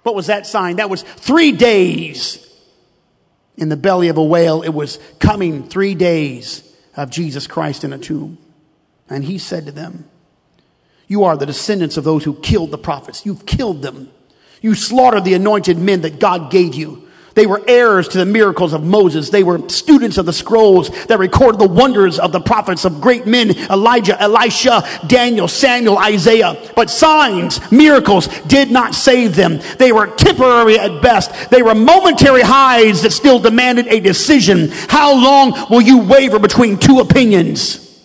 What 0.02 0.16
was 0.16 0.28
that 0.28 0.48
sign? 0.48 0.78
That 0.78 0.90
was 0.90 1.04
three 1.04 1.52
days 1.52 2.40
in 3.56 3.70
the 3.70 3.78
belly 3.78 4.08
of 4.08 4.18
a 4.18 4.24
whale. 4.24 4.64
It 4.64 4.74
was 4.74 4.98
coming 5.20 5.70
three 5.70 5.94
days 5.94 6.68
of 6.98 7.12
Jesus 7.12 7.46
Christ 7.46 7.84
in 7.84 7.94
a 7.94 8.00
tomb. 8.00 8.40
And 9.10 9.24
he 9.24 9.38
said 9.38 9.68
to 9.68 9.72
them, 9.72 10.10
you 11.14 11.26
are 11.26 11.38
the 11.38 11.46
descendants 11.46 11.96
of 11.96 12.04
those 12.04 12.24
who 12.24 12.34
killed 12.34 12.72
the 12.72 12.78
prophets. 12.78 13.24
You've 13.24 13.46
killed 13.46 13.84
them. 13.84 14.10
You 14.62 14.74
slaughtered 14.74 15.24
the 15.24 15.36
anointed 15.36 15.78
men 15.78 16.02
that 16.02 16.20
God 16.20 16.50
gave 16.50 16.74
you. 16.74 17.08
They 17.36 17.46
were 17.46 17.62
heirs 17.68 18.08
to 18.10 18.18
the 18.18 18.26
miracles 18.26 18.74
of 18.74 18.84
Moses. 18.84 19.30
They 19.30 19.44
were 19.44 19.70
students 19.70 20.18
of 20.18 20.26
the 20.26 20.34
scrolls 20.34 20.90
that 21.06 21.20
recorded 21.20 21.62
the 21.62 21.68
wonders 21.68 22.18
of 22.18 22.32
the 22.32 22.40
prophets 22.40 22.84
of 22.84 23.00
great 23.00 23.28
men, 23.28 23.52
Elijah, 23.70 24.20
Elisha, 24.20 24.84
Daniel, 25.06 25.48
Samuel, 25.48 26.00
Isaiah. 26.00 26.60
But 26.76 26.90
signs, 26.90 27.60
miracles 27.72 28.28
did 28.48 28.72
not 28.72 28.96
save 28.96 29.36
them. 29.36 29.60
They 29.78 29.92
were 29.92 30.08
temporary 30.08 30.80
at 30.80 31.00
best. 31.04 31.52
They 31.52 31.62
were 31.62 31.76
momentary 31.76 32.42
highs 32.42 33.04
that 33.04 33.12
still 33.12 33.38
demanded 33.38 33.86
a 33.86 34.00
decision. 34.00 34.70
How 34.90 35.14
long 35.14 35.70
will 35.70 35.82
you 35.82 36.00
waver 36.00 36.40
between 36.40 36.80
two 36.80 37.02
opinions? 37.02 38.04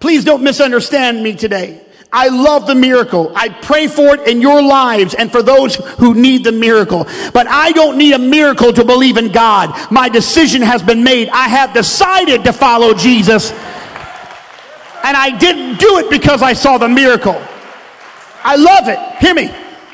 Please 0.00 0.24
don't 0.24 0.42
misunderstand 0.42 1.22
me 1.22 1.36
today. 1.36 1.80
I 2.12 2.28
love 2.28 2.66
the 2.66 2.74
miracle. 2.74 3.32
I 3.34 3.48
pray 3.48 3.86
for 3.86 4.14
it 4.14 4.28
in 4.28 4.42
your 4.42 4.62
lives 4.62 5.14
and 5.14 5.32
for 5.32 5.42
those 5.42 5.76
who 5.76 6.14
need 6.14 6.44
the 6.44 6.52
miracle. 6.52 7.04
But 7.32 7.46
I 7.46 7.72
don't 7.72 7.96
need 7.96 8.12
a 8.12 8.18
miracle 8.18 8.72
to 8.72 8.84
believe 8.84 9.16
in 9.16 9.32
God. 9.32 9.90
My 9.90 10.10
decision 10.10 10.60
has 10.60 10.82
been 10.82 11.02
made. 11.02 11.30
I 11.30 11.48
have 11.48 11.72
decided 11.72 12.44
to 12.44 12.52
follow 12.52 12.92
Jesus. 12.92 13.50
And 13.50 15.16
I 15.16 15.36
didn't 15.38 15.78
do 15.78 15.98
it 15.98 16.10
because 16.10 16.42
I 16.42 16.52
saw 16.52 16.76
the 16.76 16.88
miracle. 16.88 17.40
I 18.44 18.56
love 18.56 18.88
it. 18.88 18.98
Hear 19.18 19.34
me. 19.34 19.50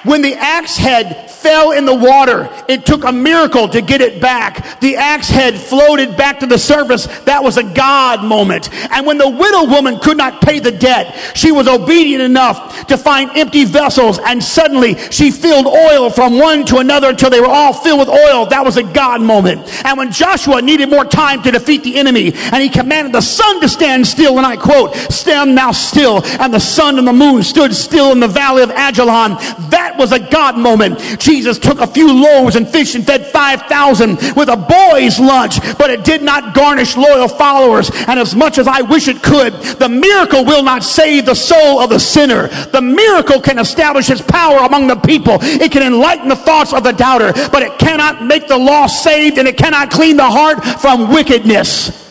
When 0.08 0.22
the 0.22 0.34
axe 0.34 0.76
head 0.76 1.28
fell 1.38 1.72
in 1.72 1.84
the 1.84 1.94
water. 1.94 2.48
It 2.68 2.84
took 2.84 3.04
a 3.04 3.12
miracle 3.12 3.68
to 3.68 3.80
get 3.80 4.00
it 4.00 4.20
back. 4.20 4.80
The 4.80 4.96
axe 4.96 5.28
head 5.28 5.56
floated 5.56 6.16
back 6.16 6.40
to 6.40 6.46
the 6.46 6.58
surface. 6.58 7.06
That 7.24 7.42
was 7.42 7.56
a 7.56 7.62
God 7.62 8.24
moment. 8.24 8.70
And 8.90 9.06
when 9.06 9.18
the 9.18 9.28
widow 9.28 9.64
woman 9.64 9.98
could 10.00 10.16
not 10.16 10.40
pay 10.40 10.58
the 10.58 10.72
debt, 10.72 11.14
she 11.34 11.52
was 11.52 11.68
obedient 11.68 12.22
enough 12.22 12.86
to 12.88 12.96
find 12.96 13.30
empty 13.36 13.64
vessels 13.64 14.18
and 14.18 14.42
suddenly 14.42 14.96
she 15.10 15.30
filled 15.30 15.66
oil 15.66 16.10
from 16.10 16.38
one 16.38 16.64
to 16.66 16.78
another 16.78 17.10
until 17.10 17.30
they 17.30 17.40
were 17.40 17.46
all 17.46 17.72
filled 17.72 18.00
with 18.00 18.08
oil. 18.08 18.46
That 18.46 18.64
was 18.64 18.76
a 18.76 18.82
God 18.82 19.20
moment. 19.20 19.62
And 19.84 19.96
when 19.96 20.10
Joshua 20.10 20.60
needed 20.60 20.88
more 20.88 21.04
time 21.04 21.42
to 21.42 21.50
defeat 21.50 21.84
the 21.84 21.96
enemy 21.98 22.32
and 22.34 22.62
he 22.62 22.68
commanded 22.68 23.12
the 23.12 23.20
sun 23.20 23.60
to 23.60 23.68
stand 23.68 24.06
still, 24.06 24.38
and 24.38 24.46
I 24.46 24.56
quote, 24.56 24.94
stand 24.96 25.54
now 25.54 25.72
still, 25.72 26.22
and 26.40 26.52
the 26.52 26.58
sun 26.58 26.98
and 26.98 27.06
the 27.06 27.12
moon 27.12 27.42
stood 27.42 27.74
still 27.74 28.12
in 28.12 28.20
the 28.20 28.28
valley 28.28 28.62
of 28.62 28.70
Ajalon. 28.70 29.38
That 29.70 29.97
was 29.98 30.12
a 30.12 30.18
God 30.18 30.56
moment. 30.56 30.98
Jesus 31.18 31.58
took 31.58 31.80
a 31.80 31.86
few 31.86 32.12
loaves 32.12 32.56
and 32.56 32.68
fish 32.68 32.94
and 32.94 33.04
fed 33.04 33.26
5,000 33.26 34.36
with 34.36 34.48
a 34.48 34.56
boy's 34.56 35.18
lunch, 35.18 35.60
but 35.76 35.90
it 35.90 36.04
did 36.04 36.22
not 36.22 36.54
garnish 36.54 36.96
loyal 36.96 37.28
followers. 37.28 37.90
And 38.06 38.18
as 38.18 38.34
much 38.34 38.58
as 38.58 38.68
I 38.68 38.82
wish 38.82 39.08
it 39.08 39.22
could, 39.22 39.52
the 39.78 39.88
miracle 39.88 40.44
will 40.44 40.62
not 40.62 40.82
save 40.84 41.26
the 41.26 41.34
soul 41.34 41.80
of 41.80 41.90
the 41.90 41.98
sinner. 41.98 42.48
The 42.48 42.80
miracle 42.80 43.40
can 43.40 43.58
establish 43.58 44.06
his 44.06 44.22
power 44.22 44.58
among 44.58 44.86
the 44.86 44.96
people. 44.96 45.38
It 45.40 45.72
can 45.72 45.82
enlighten 45.82 46.28
the 46.28 46.36
thoughts 46.36 46.72
of 46.72 46.84
the 46.84 46.92
doubter, 46.92 47.32
but 47.50 47.62
it 47.62 47.78
cannot 47.78 48.24
make 48.24 48.48
the 48.48 48.58
lost 48.58 49.02
saved 49.02 49.38
and 49.38 49.48
it 49.48 49.56
cannot 49.56 49.90
clean 49.90 50.16
the 50.16 50.30
heart 50.30 50.64
from 50.80 51.12
wickedness. 51.12 52.06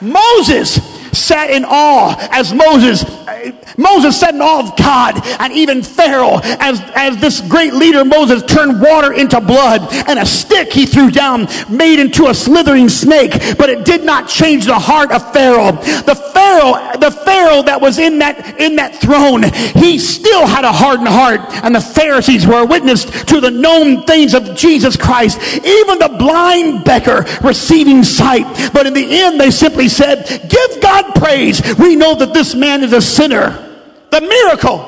Moses 0.00 0.99
sat 1.12 1.50
in 1.50 1.64
awe 1.64 2.16
as 2.30 2.52
Moses, 2.52 3.04
uh, 3.04 3.52
Moses 3.76 4.18
sat 4.18 4.34
in 4.34 4.40
awe 4.40 4.60
of 4.60 4.76
God 4.76 5.20
and 5.40 5.52
even 5.52 5.82
Pharaoh 5.82 6.40
as, 6.42 6.80
as 6.94 7.16
this 7.18 7.40
great 7.40 7.74
leader 7.74 8.04
Moses 8.04 8.42
turned 8.42 8.80
water 8.80 9.12
into 9.12 9.40
blood 9.40 9.86
and 10.08 10.18
a 10.18 10.26
stick 10.26 10.72
he 10.72 10.86
threw 10.86 11.10
down 11.10 11.46
made 11.68 11.98
into 11.98 12.26
a 12.26 12.34
slithering 12.34 12.88
snake, 12.88 13.32
but 13.56 13.70
it 13.70 13.84
did 13.84 14.04
not 14.04 14.28
change 14.28 14.66
the 14.66 14.78
heart 14.78 15.10
of 15.12 15.32
Pharaoh. 15.32 15.72
The 15.72 16.14
Pharaoh, 16.34 16.98
the 16.98 17.10
Pharaoh 17.10 17.62
that 17.62 17.80
was 17.80 17.98
in 17.98 18.18
that, 18.18 18.60
in 18.60 18.76
that 18.76 18.96
throne, 18.96 19.42
he 19.42 19.98
still 19.98 20.46
had 20.46 20.64
a 20.64 20.72
hardened 20.72 21.08
heart 21.08 21.40
and 21.64 21.74
the 21.74 21.80
Pharisees 21.80 22.46
were 22.46 22.62
a 22.62 22.66
witness 22.66 23.04
to 23.24 23.40
the 23.40 23.50
known 23.50 24.04
things 24.04 24.34
of 24.34 24.56
Jesus 24.56 24.96
Christ. 24.96 25.38
Even 25.64 25.98
the 25.98 26.14
blind 26.18 26.84
beggar 26.84 27.24
receiving 27.42 28.04
sight. 28.04 28.46
But 28.72 28.86
in 28.86 28.94
the 28.94 29.20
end, 29.20 29.40
they 29.40 29.50
simply 29.50 29.88
said, 29.88 30.26
give 30.48 30.82
God 30.82 30.99
God 31.02 31.14
praise, 31.14 31.62
we 31.78 31.96
know 31.96 32.14
that 32.14 32.34
this 32.34 32.54
man 32.54 32.82
is 32.82 32.92
a 32.92 33.02
sinner. 33.02 33.66
The 34.10 34.20
miracle. 34.20 34.86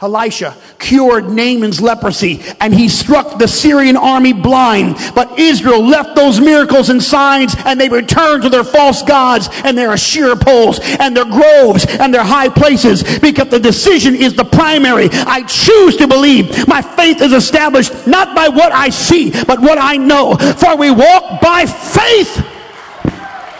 Elisha 0.00 0.56
cured 0.78 1.28
Naaman's 1.28 1.80
leprosy 1.80 2.40
and 2.60 2.72
he 2.72 2.88
struck 2.88 3.36
the 3.36 3.48
Syrian 3.48 3.96
army 3.96 4.32
blind. 4.32 4.96
But 5.12 5.40
Israel 5.40 5.84
left 5.84 6.14
those 6.14 6.40
miracles 6.40 6.88
and 6.88 7.02
signs 7.02 7.56
and 7.64 7.80
they 7.80 7.88
returned 7.88 8.44
to 8.44 8.48
their 8.48 8.62
false 8.62 9.02
gods 9.02 9.48
and 9.64 9.76
their 9.76 9.90
Asherah 9.90 10.36
poles 10.36 10.78
and 11.00 11.16
their 11.16 11.24
groves 11.24 11.84
and 11.84 12.14
their 12.14 12.22
high 12.22 12.48
places 12.48 13.18
because 13.18 13.48
the 13.48 13.58
decision 13.58 14.14
is 14.14 14.34
the 14.34 14.44
primary. 14.44 15.08
I 15.10 15.42
choose 15.42 15.96
to 15.96 16.06
believe. 16.06 16.68
My 16.68 16.80
faith 16.80 17.20
is 17.20 17.32
established 17.32 18.06
not 18.06 18.36
by 18.36 18.46
what 18.48 18.70
I 18.70 18.90
see, 18.90 19.32
but 19.32 19.60
what 19.60 19.78
I 19.80 19.96
know. 19.96 20.36
For 20.36 20.76
we 20.76 20.92
walk 20.92 21.40
by 21.40 21.66
faith 21.66 22.57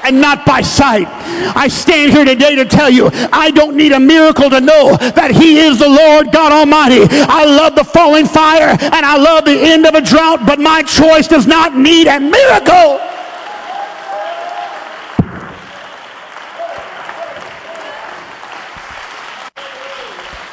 and 0.02 0.20
not 0.20 0.44
by 0.44 0.60
sight. 0.60 1.06
I 1.56 1.68
stand 1.68 2.12
here 2.12 2.24
today 2.24 2.54
to 2.56 2.64
tell 2.64 2.90
you 2.90 3.10
I 3.32 3.50
don't 3.50 3.76
need 3.76 3.92
a 3.92 4.00
miracle 4.00 4.50
to 4.50 4.60
know 4.60 4.96
that 4.96 5.30
He 5.30 5.58
is 5.58 5.78
the 5.78 5.88
Lord 5.88 6.32
God 6.32 6.52
Almighty. 6.52 7.06
I 7.10 7.44
love 7.44 7.74
the 7.74 7.84
falling 7.84 8.26
fire 8.26 8.70
and 8.70 9.04
I 9.06 9.16
love 9.16 9.44
the 9.44 9.58
end 9.58 9.86
of 9.86 9.94
a 9.94 10.00
drought, 10.00 10.46
but 10.46 10.58
my 10.58 10.82
choice 10.82 11.28
does 11.28 11.46
not 11.46 11.76
need 11.76 12.06
a 12.06 12.20
miracle. 12.20 13.17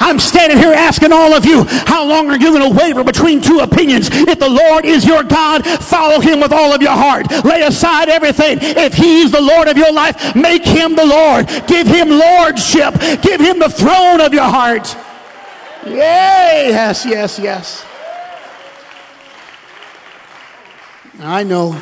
I'm 0.06 0.20
standing 0.20 0.60
here 0.60 0.72
asking 0.72 1.12
all 1.12 1.34
of 1.34 1.46
you, 1.46 1.64
how 1.64 2.06
long 2.06 2.30
are 2.30 2.38
you 2.38 2.52
going 2.52 2.72
to 2.72 2.78
waver 2.80 3.04
between 3.04 3.42
two 3.42 3.62
opinions? 3.62 4.08
If 4.12 4.38
the 4.38 4.48
Lord 4.48 4.86
is 4.86 5.04
your 5.04 5.24
God, 5.24 5.66
follow 5.66 6.20
him 6.20 6.40
with 6.40 6.54
all 6.54 6.72
of 6.74 6.82
your 6.84 6.92
heart. 6.92 7.26
Lay 7.44 7.64
aside 7.64 8.08
everything. 8.08 8.60
If 8.62 8.94
he's 8.94 9.32
the 9.32 9.42
Lord 9.42 9.68
of 9.68 9.78
your 9.78 9.92
life, 9.92 10.36
make 10.36 10.64
him 10.64 10.96
the 10.96 11.06
Lord. 11.06 11.48
Give 11.66 11.88
him 11.88 12.10
lordship. 12.10 12.94
Give 13.24 13.42
him 13.42 13.58
the 13.58 13.70
throne 13.70 14.22
of 14.22 14.32
your 14.32 14.44
heart. 14.44 14.96
Yay! 15.88 16.68
Yes, 16.70 17.04
yes, 17.04 17.40
yes. 17.40 17.84
I 21.20 21.42
know 21.42 21.82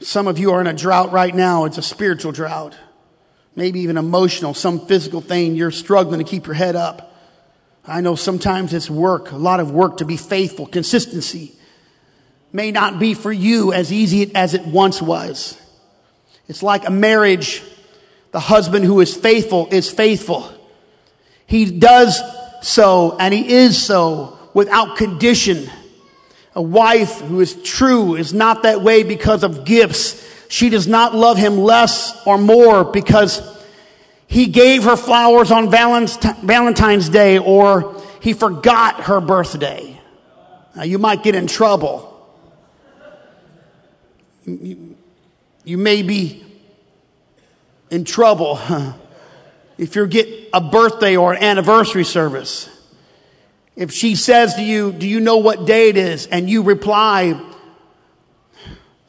some 0.00 0.26
of 0.26 0.38
you 0.38 0.52
are 0.52 0.60
in 0.62 0.66
a 0.66 0.72
drought 0.72 1.12
right 1.12 1.34
now. 1.34 1.66
It's 1.66 1.76
a 1.76 1.82
spiritual 1.82 2.32
drought 2.32 2.78
maybe 3.54 3.80
even 3.80 3.96
emotional, 3.96 4.54
some 4.54 4.86
physical 4.86 5.20
thing, 5.20 5.54
you're 5.54 5.70
struggling 5.70 6.18
to 6.18 6.24
keep 6.24 6.46
your 6.46 6.54
head 6.54 6.76
up. 6.76 7.16
I 7.86 8.00
know 8.00 8.14
sometimes 8.14 8.72
it's 8.72 8.88
work, 8.88 9.32
a 9.32 9.36
lot 9.36 9.60
of 9.60 9.70
work 9.70 9.98
to 9.98 10.04
be 10.04 10.16
faithful, 10.16 10.66
consistency 10.66 11.56
may 12.52 12.70
not 12.70 12.98
be 12.98 13.14
for 13.14 13.32
you 13.32 13.72
as 13.72 13.92
easy 13.92 14.34
as 14.34 14.54
it 14.54 14.66
once 14.66 15.00
was. 15.00 15.58
It's 16.48 16.62
like 16.62 16.86
a 16.86 16.90
marriage. 16.90 17.62
The 18.32 18.40
husband 18.40 18.84
who 18.84 19.00
is 19.00 19.16
faithful 19.16 19.68
is 19.70 19.90
faithful. 19.90 20.50
He 21.46 21.78
does 21.78 22.20
so 22.62 23.16
and 23.18 23.32
he 23.32 23.52
is 23.52 23.82
so 23.82 24.38
without 24.54 24.96
condition. 24.96 25.70
A 26.54 26.62
wife 26.62 27.20
who 27.20 27.40
is 27.40 27.54
true 27.62 28.14
is 28.14 28.34
not 28.34 28.64
that 28.64 28.82
way 28.82 29.02
because 29.02 29.42
of 29.42 29.64
gifts 29.64 30.22
she 30.52 30.68
does 30.68 30.86
not 30.86 31.14
love 31.14 31.38
him 31.38 31.56
less 31.56 32.14
or 32.26 32.36
more 32.36 32.84
because 32.84 33.40
he 34.26 34.48
gave 34.48 34.84
her 34.84 34.96
flowers 34.96 35.50
on 35.50 35.70
Valentine's 35.70 37.08
Day 37.08 37.38
or 37.38 37.98
he 38.20 38.34
forgot 38.34 39.04
her 39.04 39.22
birthday. 39.22 39.98
Now, 40.76 40.82
you 40.82 40.98
might 40.98 41.22
get 41.22 41.34
in 41.34 41.46
trouble. 41.46 42.36
You, 44.44 45.78
may 45.78 46.02
be 46.02 46.44
in 47.88 48.04
trouble 48.04 48.60
if 49.78 49.96
you 49.96 50.06
get 50.06 50.50
a 50.52 50.60
birthday 50.60 51.16
or 51.16 51.32
an 51.32 51.42
anniversary 51.42 52.04
service 52.04 52.68
If 53.74 53.90
she 53.90 54.16
says 54.16 54.56
to 54.56 54.62
you, 54.62 54.92
Do 54.92 55.08
you 55.08 55.20
know 55.20 55.38
what 55.38 55.66
day 55.66 55.88
it 55.88 55.96
is? 55.96 56.26
and 56.26 56.50
you 56.50 56.62
reply 56.62 57.40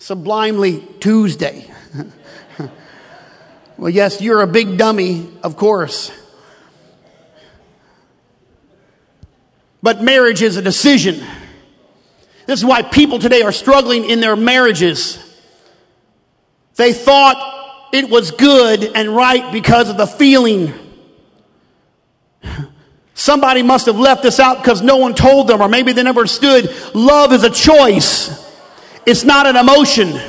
sublimely, 0.04 0.86
Tuesday. 1.00 1.66
well, 3.78 3.90
yes, 3.90 4.20
you're 4.20 4.42
a 4.42 4.48
big 4.48 4.78
dummy, 4.78 5.30
of 5.44 5.56
course. 5.56 6.12
But 9.82 10.04
marriage 10.04 10.42
is 10.42 10.58
a 10.58 10.62
decision. 10.62 11.26
This 12.48 12.60
is 12.60 12.66
why 12.66 12.82
people 12.82 13.18
today 13.18 13.44
are 13.44 13.54
struggling 13.54 14.04
in 14.04 14.20
their 14.20 14.36
marriages. 14.36 15.18
They 16.76 16.92
thought 16.92 17.88
it 17.94 18.10
was 18.10 18.32
good 18.32 18.84
and 18.84 19.16
right 19.16 19.54
because 19.54 19.90
of 19.90 19.96
the 19.96 20.08
feeling. 20.08 20.74
Somebody 23.14 23.64
must 23.64 23.86
have 23.86 23.98
left 23.98 24.22
this 24.22 24.42
out 24.42 24.58
because 24.58 24.82
no 24.82 24.98
one 24.98 25.16
told 25.16 25.48
them, 25.48 25.62
or 25.62 25.70
maybe 25.70 25.94
they 25.94 26.04
never 26.04 26.28
stood. 26.28 26.76
Love 26.94 27.32
is 27.32 27.46
a 27.46 27.50
choice. 27.50 28.44
It's 29.06 29.24
not 29.24 29.46
an 29.48 29.56
emotion. 29.56 30.20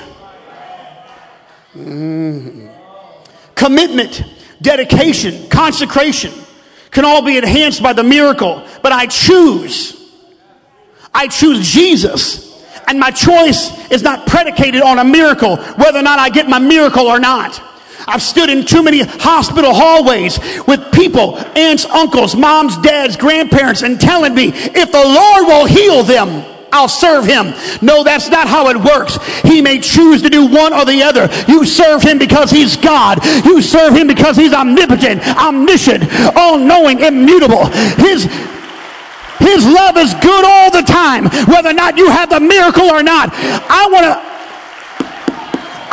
Mm. 1.77 2.73
Commitment, 3.55 4.25
dedication, 4.61 5.49
consecration 5.49 6.33
can 6.91 7.05
all 7.05 7.23
be 7.23 7.37
enhanced 7.37 7.83
by 7.83 7.93
the 7.93 8.03
miracle, 8.03 8.67
but 8.83 8.93
I 8.93 9.07
choose. 9.07 10.01
I 11.13 11.29
choose 11.29 11.69
Jesus. 11.69 12.45
And 12.87 13.01
my 13.01 13.11
choice 13.11 13.91
is 13.91 14.03
not 14.03 14.27
predicated 14.27 14.83
on 14.83 14.99
a 14.99 15.05
miracle, 15.05 15.57
whether 15.57 15.99
or 15.99 16.03
not 16.03 16.19
I 16.19 16.29
get 16.31 16.49
my 16.49 16.59
miracle 16.59 17.07
or 17.07 17.19
not. 17.19 17.61
I've 18.07 18.23
stood 18.23 18.51
in 18.51 18.67
too 18.67 18.83
many 18.83 19.01
hospital 19.01 19.73
hallways 19.73 20.39
with 20.67 20.93
people, 20.93 21.39
aunts, 21.57 21.87
uncles, 21.87 22.37
moms, 22.37 22.77
dads, 22.79 23.17
grandparents, 23.17 23.83
and 23.83 24.01
telling 24.01 24.35
me 24.35 24.49
if 24.53 24.93
the 24.93 25.05
Lord 25.05 25.47
will 25.47 25.65
heal 25.65 26.03
them, 26.03 26.45
I'll 26.75 26.89
serve 26.89 27.25
him. 27.25 27.55
No, 27.83 28.03
that's 28.03 28.29
not 28.29 28.49
how 28.49 28.69
it 28.69 28.77
works. 28.77 29.17
He 29.43 29.63
may 29.63 29.79
choose 29.79 30.23
to 30.23 30.29
do 30.29 30.47
one 30.47 30.75
or 30.75 30.85
the 30.85 31.05
other. 31.05 31.31
You 31.47 31.65
serve 31.65 32.03
him 32.03 32.19
because 32.19 32.51
he's 32.51 32.77
God. 32.77 33.25
You 33.45 33.63
serve 33.63 33.95
him 33.95 34.09
because 34.09 34.37
he's 34.37 34.53
omnipotent, 34.53 35.23
omniscient, 35.39 36.03
all 36.35 36.59
knowing, 36.59 36.99
immutable. 36.99 37.67
His 38.03 38.25
his 39.39 39.67
love 39.67 39.97
is 39.97 40.15
good 40.15 40.45
all 40.45 40.71
the 40.71 40.83
time, 40.83 41.25
whether 41.47 41.71
or 41.71 41.75
not 41.75 41.97
you 41.97 42.11
have 42.11 42.31
the 42.31 42.41
miracle 42.41 42.91
or 42.91 43.03
not. 43.03 43.31
I 43.33 43.89
want 43.93 44.05
to. 44.05 44.35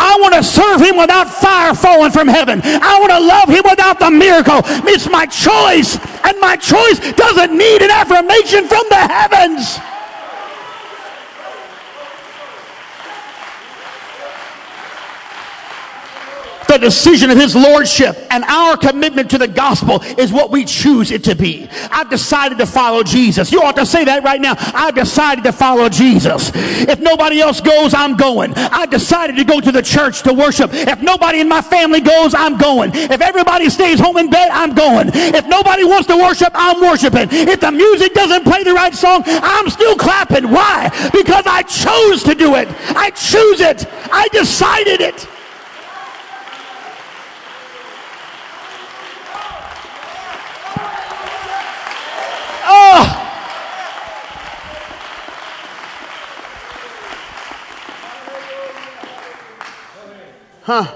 I 0.01 0.17
want 0.19 0.33
to 0.33 0.41
serve 0.41 0.81
him 0.81 0.97
without 0.97 1.29
fire 1.29 1.75
falling 1.75 2.11
from 2.11 2.27
heaven. 2.27 2.59
I 2.63 2.97
want 2.97 3.11
to 3.11 3.19
love 3.21 3.49
him 3.49 3.61
without 3.69 3.99
the 3.99 4.09
miracle. 4.09 4.61
It's 4.89 5.07
my 5.07 5.27
choice, 5.27 5.99
and 6.25 6.39
my 6.41 6.57
choice 6.57 6.97
doesn't 7.13 7.55
need 7.55 7.83
an 7.83 7.91
affirmation 7.91 8.65
from 8.65 8.81
the 8.89 8.97
heavens. 8.97 9.77
The 16.71 16.77
decision 16.77 17.29
of 17.29 17.37
his 17.37 17.53
lordship 17.53 18.15
and 18.29 18.45
our 18.45 18.77
commitment 18.77 19.29
to 19.29 19.37
the 19.37 19.47
gospel 19.47 20.01
is 20.17 20.31
what 20.31 20.51
we 20.51 20.63
choose 20.63 21.11
it 21.11 21.23
to 21.25 21.35
be. 21.35 21.67
I've 21.91 22.09
decided 22.09 22.57
to 22.59 22.65
follow 22.65 23.03
Jesus. 23.03 23.51
You 23.51 23.61
ought 23.61 23.75
to 23.75 23.85
say 23.85 24.05
that 24.05 24.23
right 24.23 24.39
now. 24.39 24.55
I've 24.57 24.95
decided 24.95 25.43
to 25.43 25.51
follow 25.51 25.89
Jesus. 25.89 26.51
If 26.55 26.99
nobody 26.99 27.41
else 27.41 27.59
goes, 27.59 27.93
I'm 27.93 28.15
going. 28.15 28.53
I've 28.55 28.89
decided 28.89 29.35
to 29.35 29.43
go 29.43 29.59
to 29.59 29.71
the 29.71 29.81
church 29.81 30.21
to 30.23 30.33
worship. 30.33 30.71
If 30.73 31.01
nobody 31.01 31.41
in 31.41 31.49
my 31.49 31.61
family 31.61 31.99
goes, 31.99 32.33
I'm 32.33 32.57
going. 32.57 32.91
If 32.93 33.19
everybody 33.19 33.69
stays 33.69 33.99
home 33.99 34.15
in 34.17 34.29
bed, 34.29 34.49
I'm 34.51 34.73
going. 34.73 35.09
If 35.13 35.47
nobody 35.47 35.83
wants 35.83 36.07
to 36.07 36.15
worship, 36.15 36.51
I'm 36.53 36.79
worshiping. 36.79 37.27
If 37.31 37.59
the 37.59 37.71
music 37.71 38.13
doesn't 38.13 38.45
play 38.45 38.63
the 38.63 38.73
right 38.73 38.95
song, 38.95 39.23
I'm 39.25 39.69
still 39.69 39.97
clapping. 39.97 40.49
Why? 40.49 40.89
Because 41.11 41.45
I 41.45 41.63
chose 41.63 42.23
to 42.23 42.33
do 42.33 42.55
it. 42.55 42.69
I 42.95 43.09
choose 43.09 43.59
it. 43.59 43.85
I 44.11 44.29
decided 44.31 45.01
it. 45.01 45.27
Huh? 60.71 60.87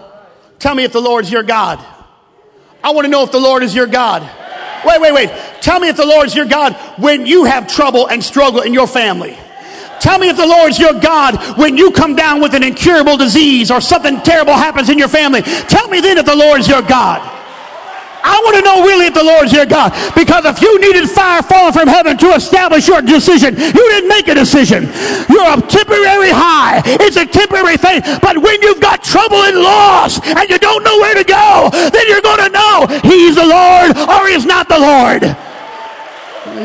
Tell 0.58 0.74
me 0.74 0.86
if 0.86 0.94
the 0.94 1.02
Lord's 1.02 1.30
your 1.30 1.44
God. 1.44 1.86
I 2.82 2.92
want 2.92 3.04
to 3.04 3.12
know 3.12 3.24
if 3.24 3.32
the 3.34 3.42
Lord 3.42 3.62
is 3.62 3.76
your 3.76 3.88
God. 3.88 4.22
Wait, 4.86 5.02
wait, 5.02 5.14
wait. 5.14 5.30
Tell 5.60 5.82
me 5.82 5.90
if 5.90 5.98
the 5.98 6.06
Lord's 6.06 6.34
your 6.34 6.46
God 6.46 6.76
when 6.98 7.26
you 7.26 7.44
have 7.44 7.68
trouble 7.68 8.08
and 8.08 8.24
struggle 8.24 8.62
in 8.62 8.74
your 8.74 8.88
family. 8.88 9.38
Tell 10.00 10.18
me 10.18 10.30
if 10.30 10.38
the 10.38 10.48
Lord's 10.48 10.80
your 10.80 10.94
God 10.94 11.58
when 11.58 11.76
you 11.76 11.92
come 11.92 12.16
down 12.16 12.40
with 12.40 12.54
an 12.54 12.64
incurable 12.64 13.18
disease 13.18 13.70
or 13.70 13.82
something 13.82 14.22
terrible 14.22 14.54
happens 14.54 14.90
in 14.90 14.98
your 14.98 15.10
family. 15.10 15.42
Tell 15.42 15.90
me 15.90 16.00
then 16.00 16.20
if 16.20 16.26
the 16.26 16.38
Lord's 16.38 16.70
your 16.70 16.82
God. 16.82 17.35
I 18.26 18.42
want 18.42 18.58
to 18.58 18.64
know 18.66 18.82
really 18.82 19.06
if 19.06 19.14
the 19.14 19.24
Lord's 19.24 19.54
your 19.54 19.70
God. 19.70 19.94
Because 20.18 20.46
if 20.46 20.60
you 20.60 20.82
needed 20.82 21.08
fire 21.08 21.44
falling 21.46 21.74
from 21.74 21.88
heaven 21.88 22.18
to 22.18 22.34
establish 22.34 22.88
your 22.88 23.02
decision, 23.02 23.54
you 23.54 23.84
didn't 23.94 24.10
make 24.10 24.28
a 24.28 24.34
decision. 24.34 24.90
You're 25.30 25.46
a 25.46 25.62
temporary 25.62 26.34
high. 26.34 26.82
It's 27.06 27.18
a 27.18 27.26
temporary 27.30 27.78
thing. 27.78 28.02
But 28.26 28.42
when 28.42 28.62
you've 28.64 28.82
got 28.82 29.04
trouble 29.04 29.46
and 29.46 29.62
loss 29.62 30.18
and 30.26 30.50
you 30.50 30.58
don't 30.58 30.84
know 30.84 30.98
where 30.98 31.14
to 31.14 31.24
go, 31.24 31.70
then 31.72 32.04
you're 32.10 32.26
going 32.26 32.42
to 32.42 32.50
know 32.50 32.88
He's 33.06 33.36
the 33.38 33.46
Lord 33.46 33.94
or 33.94 34.28
He's 34.28 34.46
not 34.46 34.68
the 34.68 34.80
Lord. 34.80 35.22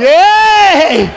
Yay! 0.01 1.13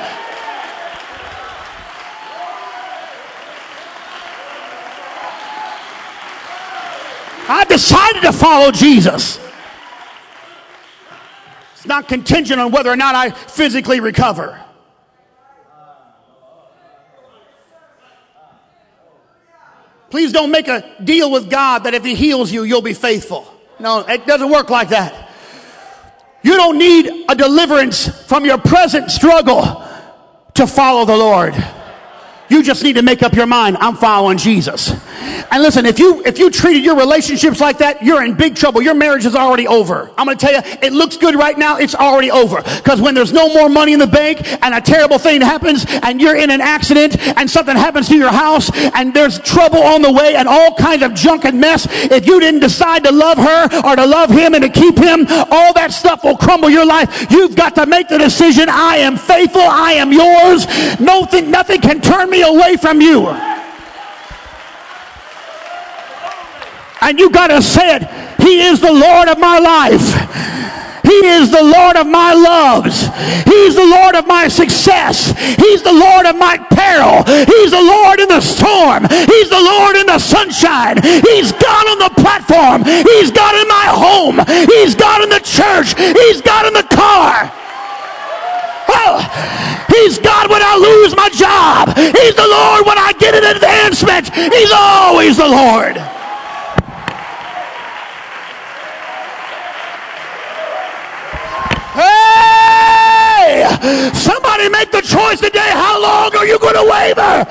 I 7.48 7.66
decided 7.66 8.22
to 8.24 8.34
follow 8.34 8.72
Jesus. 8.72 9.40
It's 11.84 11.90
not 11.90 12.08
contingent 12.08 12.62
on 12.62 12.72
whether 12.72 12.90
or 12.90 12.96
not 12.96 13.14
I 13.14 13.32
physically 13.32 14.00
recover. 14.00 14.58
Please 20.10 20.32
don't 20.32 20.50
make 20.50 20.70
a 20.70 20.96
deal 21.04 21.30
with 21.30 21.50
God 21.50 21.80
that 21.80 21.94
if 21.94 22.06
He 22.06 22.16
heals 22.16 22.54
you, 22.54 22.64
you'll 22.64 22.82
be 22.82 22.94
faithful. 22.94 23.46
No, 23.82 24.00
it 24.00 24.26
doesn't 24.26 24.50
work 24.50 24.70
like 24.70 24.90
that. 24.90 25.30
You 26.42 26.56
don't 26.56 26.78
need 26.78 27.26
a 27.28 27.36
deliverance 27.36 28.08
from 28.28 28.46
your 28.46 28.60
present 28.60 29.12
struggle 29.12 29.86
to 30.54 30.66
follow 30.66 31.04
the 31.04 31.18
Lord. 31.18 31.54
You 32.48 32.64
just 32.64 32.82
need 32.82 32.94
to 32.94 33.02
make 33.02 33.24
up 33.24 33.34
your 33.34 33.48
mind. 33.48 33.76
I'm 33.82 33.98
following 33.98 34.38
Jesus. 34.38 34.94
And 35.52 35.62
listen, 35.62 35.86
if 35.86 36.00
you, 36.00 36.24
if 36.26 36.40
you 36.40 36.50
treated 36.50 36.84
your 36.84 36.96
relationships 36.96 37.60
like 37.60 37.78
that, 37.80 38.04
you're 38.04 38.24
in 38.24 38.36
big 38.36 38.56
trouble. 38.56 38.82
Your 38.82 38.94
marriage 38.94 39.26
is 39.26 39.36
already 39.36 39.68
over. 39.68 40.12
I'm 40.18 40.26
going 40.26 40.38
to 40.38 40.46
tell 40.46 40.54
you, 40.54 40.62
it 40.82 40.94
looks 40.94 41.18
good 41.18 41.36
right 41.36 41.58
now. 41.58 41.78
It's 41.78 41.96
already 41.96 42.32
over. 42.32 42.62
Because 42.62 43.02
when 43.02 43.16
there's 43.16 43.34
no 43.34 43.54
more 43.54 43.70
money 43.70 43.94
in 43.94 44.00
the 44.00 44.08
bank 44.08 44.42
and 44.64 44.74
a 44.74 44.82
terrible 44.82 45.18
thing 45.18 45.42
happens 45.42 45.86
and 45.88 46.22
you're 46.22 46.36
in 46.36 46.50
an 46.50 46.62
accident 46.62 47.18
and 47.38 47.50
something 47.50 47.76
happens 47.76 48.08
to 48.10 48.18
your 48.18 48.32
house 48.32 48.72
and 48.96 49.14
there's 49.14 49.40
trouble 49.40 49.82
on 49.82 50.02
the 50.02 50.12
way 50.12 50.36
and 50.36 50.48
all 50.48 50.76
kinds 50.76 51.04
of 51.04 51.14
junk 51.14 51.46
and 51.46 51.60
mess, 51.60 51.88
if 51.90 52.26
you 52.26 52.40
didn't 52.40 52.62
decide 52.62 53.04
to 53.04 53.12
love 53.12 53.38
her 53.38 53.64
or 53.86 53.96
to 53.96 54.06
love 54.06 54.30
him 54.30 54.54
and 54.54 54.64
to 54.64 54.70
keep 54.70 54.98
him, 54.98 55.26
all 55.52 55.74
that 55.74 55.92
stuff 55.92 56.24
will 56.24 56.38
crumble 56.38 56.70
your 56.70 56.86
life. 56.86 57.32
You've 57.32 57.56
got 57.56 57.76
to 57.76 57.86
make 57.86 58.08
the 58.10 58.18
decision. 58.18 58.68
I 58.70 58.98
am 58.98 59.18
faithful. 59.18 59.62
I 59.62 59.94
am 59.94 60.12
yours. 60.12 60.68
Nothing, 61.00 61.52
nothing 61.52 61.82
can 61.82 62.02
turn 62.02 62.30
me 62.30 62.42
away 62.42 62.78
from 62.78 63.02
you. 63.02 63.53
And 67.04 67.20
you 67.20 67.30
got 67.30 67.48
to 67.48 67.62
say 67.62 67.98
it. 67.98 68.04
He 68.42 68.62
is 68.62 68.80
the 68.80 68.92
Lord 68.92 69.28
of 69.28 69.38
my 69.40 69.60
life. 69.60 70.08
He 71.04 71.28
is 71.36 71.52
the 71.52 71.62
Lord 71.62 71.98
of 71.98 72.08
my 72.08 72.32
loves. 72.34 73.06
He's 73.44 73.76
the 73.76 73.86
Lord 73.86 74.16
of 74.16 74.26
my 74.26 74.48
success. 74.48 75.36
He's 75.60 75.84
the 75.84 75.92
Lord 75.92 76.26
of 76.26 76.38
my 76.38 76.58
peril. 76.72 77.24
He's 77.44 77.72
the 77.72 77.84
Lord 77.84 78.20
in 78.20 78.30
the 78.30 78.40
storm. 78.40 79.04
He's 79.28 79.50
the 79.52 79.60
Lord 79.60 79.98
in 79.98 80.08
the 80.08 80.18
sunshine. 80.18 81.04
He's 81.04 81.52
God 81.52 81.86
on 81.92 82.00
the 82.00 82.14
platform. 82.24 82.84
He's 82.86 83.32
God 83.32 83.54
in 83.60 83.68
my 83.68 83.88
home. 83.92 84.40
He's 84.72 84.96
God 84.96 85.24
in 85.24 85.30
the 85.30 85.44
church. 85.44 85.94
He's 86.00 86.42
God 86.42 86.68
in 86.68 86.74
the 86.74 86.88
car. 86.88 87.52
Oh, 88.96 89.20
he's 89.90 90.20
God 90.20 90.50
when 90.50 90.62
I 90.64 90.76
lose 90.80 91.16
my 91.16 91.30
job. 91.30 91.96
He's 91.98 92.36
the 92.36 92.48
Lord 92.48 92.86
when 92.86 92.98
I 92.98 93.14
get 93.20 93.36
an 93.36 93.44
advancement. 93.56 94.34
He's 94.34 94.72
always 94.72 95.38
the 95.38 95.48
Lord. 95.48 95.98
Hey! 101.96 102.33
Somebody 104.14 104.70
make 104.70 104.92
the 104.92 105.02
choice 105.02 105.40
today. 105.40 105.70
How 105.72 106.02
long 106.02 106.36
are 106.36 106.46
you 106.46 106.60
going 106.60 106.76
to 106.76 106.84
waver? 106.90 107.46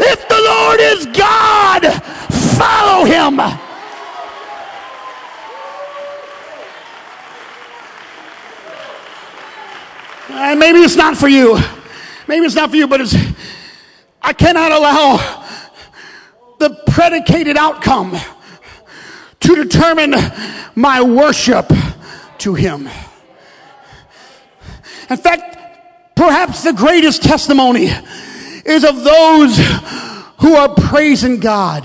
If 0.00 0.28
the 0.28 0.40
Lord 0.40 0.80
is 0.80 1.06
God, 1.06 1.82
follow 2.56 3.04
him. 3.04 3.40
And 10.30 10.60
maybe 10.60 10.78
it's 10.80 10.96
not 10.96 11.16
for 11.16 11.28
you. 11.28 11.58
Maybe 12.26 12.46
it's 12.46 12.54
not 12.54 12.70
for 12.70 12.76
you, 12.76 12.86
but 12.86 13.00
it's, 13.00 13.16
I 14.22 14.32
cannot 14.32 14.70
allow 14.70 15.16
the 16.58 16.70
predicated 16.88 17.56
outcome 17.56 18.16
to 19.40 19.54
determine 19.54 20.14
my 20.74 21.00
worship 21.00 21.72
to 22.38 22.54
Him. 22.54 22.88
In 25.10 25.16
fact, 25.16 25.56
perhaps 26.14 26.64
the 26.64 26.72
greatest 26.72 27.22
testimony 27.22 27.88
is 28.64 28.84
of 28.84 29.02
those 29.02 29.56
who 30.38 30.54
are 30.54 30.74
praising 30.74 31.40
God. 31.40 31.84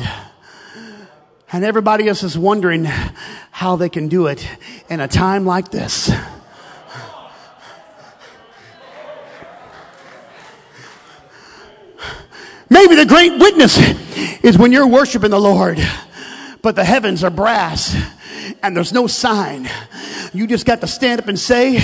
And 1.52 1.64
everybody 1.64 2.08
else 2.08 2.24
is 2.24 2.38
wondering 2.38 2.86
how 3.52 3.76
they 3.76 3.90
can 3.90 4.08
do 4.08 4.28
it 4.28 4.48
in 4.90 5.00
a 5.00 5.08
time 5.08 5.46
like 5.46 5.70
this. 5.70 6.12
Maybe 12.70 12.96
the 12.96 13.06
great 13.06 13.38
witness 13.40 13.78
is 14.44 14.58
when 14.58 14.72
you're 14.72 14.88
worshiping 14.88 15.30
the 15.30 15.40
Lord, 15.40 15.78
but 16.64 16.76
the 16.76 16.84
heavens 16.84 17.24
are 17.24 17.30
brass 17.30 17.96
and 18.64 18.76
there's 18.76 18.92
no 18.92 19.06
sign. 19.06 19.70
You 20.34 20.48
just 20.48 20.66
got 20.66 20.82
to 20.82 20.88
stand 20.88 21.22
up 21.22 21.28
and 21.28 21.40
say, 21.40 21.80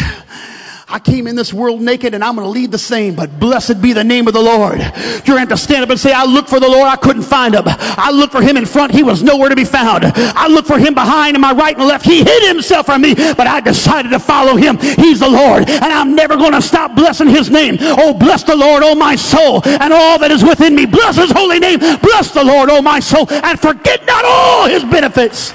I 0.92 0.98
came 0.98 1.28
in 1.28 1.36
this 1.36 1.54
world 1.54 1.82
naked 1.82 2.16
and 2.16 2.24
I'm 2.24 2.36
going 2.36 2.48
to 2.48 2.50
lead 2.50 2.72
the 2.72 2.80
same, 2.80 3.14
but 3.14 3.40
blessed 3.40 3.80
be 3.80 3.94
the 3.94 4.04
name 4.04 4.28
of 4.28 4.34
the 4.34 4.42
Lord. 4.42 4.80
You're 5.24 5.38
going 5.38 5.48
to 5.50 5.56
stand 5.58 5.84
up 5.84 5.92
and 5.92 6.00
say, 6.00 6.12
I 6.12 6.26
looked 6.26 6.50
for 6.50 6.60
the 6.60 6.68
Lord, 6.68 6.88
I 6.88 6.96
couldn't 6.96 7.22
find 7.22 7.54
him. 7.54 7.62
I 7.68 8.10
looked 8.10 8.32
for 8.32 8.42
him 8.42 8.58
in 8.58 8.66
front, 8.66 8.92
he 8.92 9.04
was 9.04 9.22
nowhere 9.22 9.50
to 9.50 9.56
be 9.56 9.66
found. 9.66 10.04
I 10.06 10.48
looked 10.48 10.68
for 10.68 10.80
him 10.80 10.96
behind 10.96 11.36
and 11.36 11.42
my 11.44 11.52
right 11.52 11.78
and 11.78 11.86
left, 11.86 12.06
he 12.06 12.24
hid 12.24 12.48
himself 12.48 12.88
from 12.88 13.04
me, 13.04 13.14
but 13.14 13.46
I 13.46 13.60
decided 13.60 14.10
to 14.10 14.20
follow 14.20 14.56
him. 14.56 14.80
He's 14.80 15.20
the 15.20 15.30
Lord, 15.30 15.70
and 15.70 15.86
I'm 15.86 16.16
never 16.16 16.36
going 16.36 16.54
to 16.54 16.62
stop 16.62 16.96
blessing 16.96 17.28
his 17.28 17.52
name. 17.52 17.78
Oh, 17.80 18.16
bless 18.16 18.42
the 18.42 18.56
Lord, 18.56 18.82
oh 18.84 18.96
my 18.96 19.16
soul, 19.16 19.62
and 19.66 19.94
all 19.94 20.18
that 20.18 20.32
is 20.32 20.44
within 20.44 20.74
me. 20.74 20.88
Bless 20.88 21.18
his 21.18 21.30
holy 21.30 21.60
name. 21.60 21.78
Bless 21.78 22.32
the 22.32 22.44
Lord, 22.44 22.70
oh 22.72 22.82
my 22.82 23.00
soul, 23.00 23.28
and 23.30 23.60
forget 23.60 24.08
not 24.08 24.26
all 24.26 24.68
his 24.68 24.84
benefits 24.86 25.54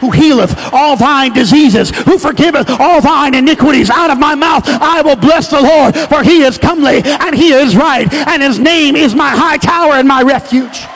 who 0.00 0.10
healeth 0.10 0.54
all 0.72 0.96
thine 0.96 1.32
diseases, 1.32 1.90
who 1.90 2.18
forgiveth 2.18 2.68
all 2.70 3.00
thine 3.00 3.34
iniquities. 3.34 3.90
Out 3.90 4.10
of 4.10 4.18
my 4.18 4.34
mouth 4.34 4.64
I 4.66 5.02
will 5.02 5.16
bless 5.16 5.48
the 5.48 5.60
Lord, 5.60 5.94
for 6.08 6.22
he 6.22 6.42
is 6.42 6.58
comely 6.58 7.02
and 7.04 7.34
he 7.34 7.52
is 7.52 7.76
right, 7.76 8.12
and 8.12 8.42
his 8.42 8.58
name 8.58 8.96
is 8.96 9.14
my 9.14 9.30
high 9.30 9.58
tower 9.58 9.94
and 9.94 10.08
my 10.08 10.22
refuge. 10.22 10.86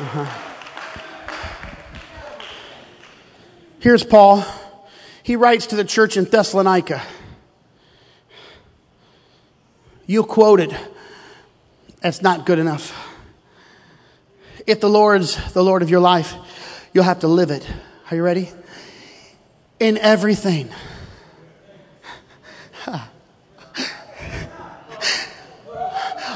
Uh-huh. 0.00 0.44
Here's 3.80 4.04
Paul. 4.04 4.44
He 5.22 5.36
writes 5.36 5.66
to 5.68 5.76
the 5.76 5.84
church 5.84 6.16
in 6.16 6.24
Thessalonica. 6.24 7.02
You 10.06 10.24
quoted. 10.24 10.76
That's 12.00 12.22
not 12.22 12.46
good 12.46 12.58
enough 12.58 13.07
if 14.68 14.80
the 14.80 14.88
Lord's 14.88 15.34
the 15.54 15.64
Lord 15.64 15.80
of 15.82 15.88
your 15.88 16.00
life, 16.00 16.34
you'll 16.92 17.04
have 17.04 17.20
to 17.20 17.28
live 17.28 17.50
it. 17.50 17.66
Are 18.10 18.16
you 18.16 18.22
ready? 18.22 18.50
In 19.80 19.96
everything. 19.96 20.68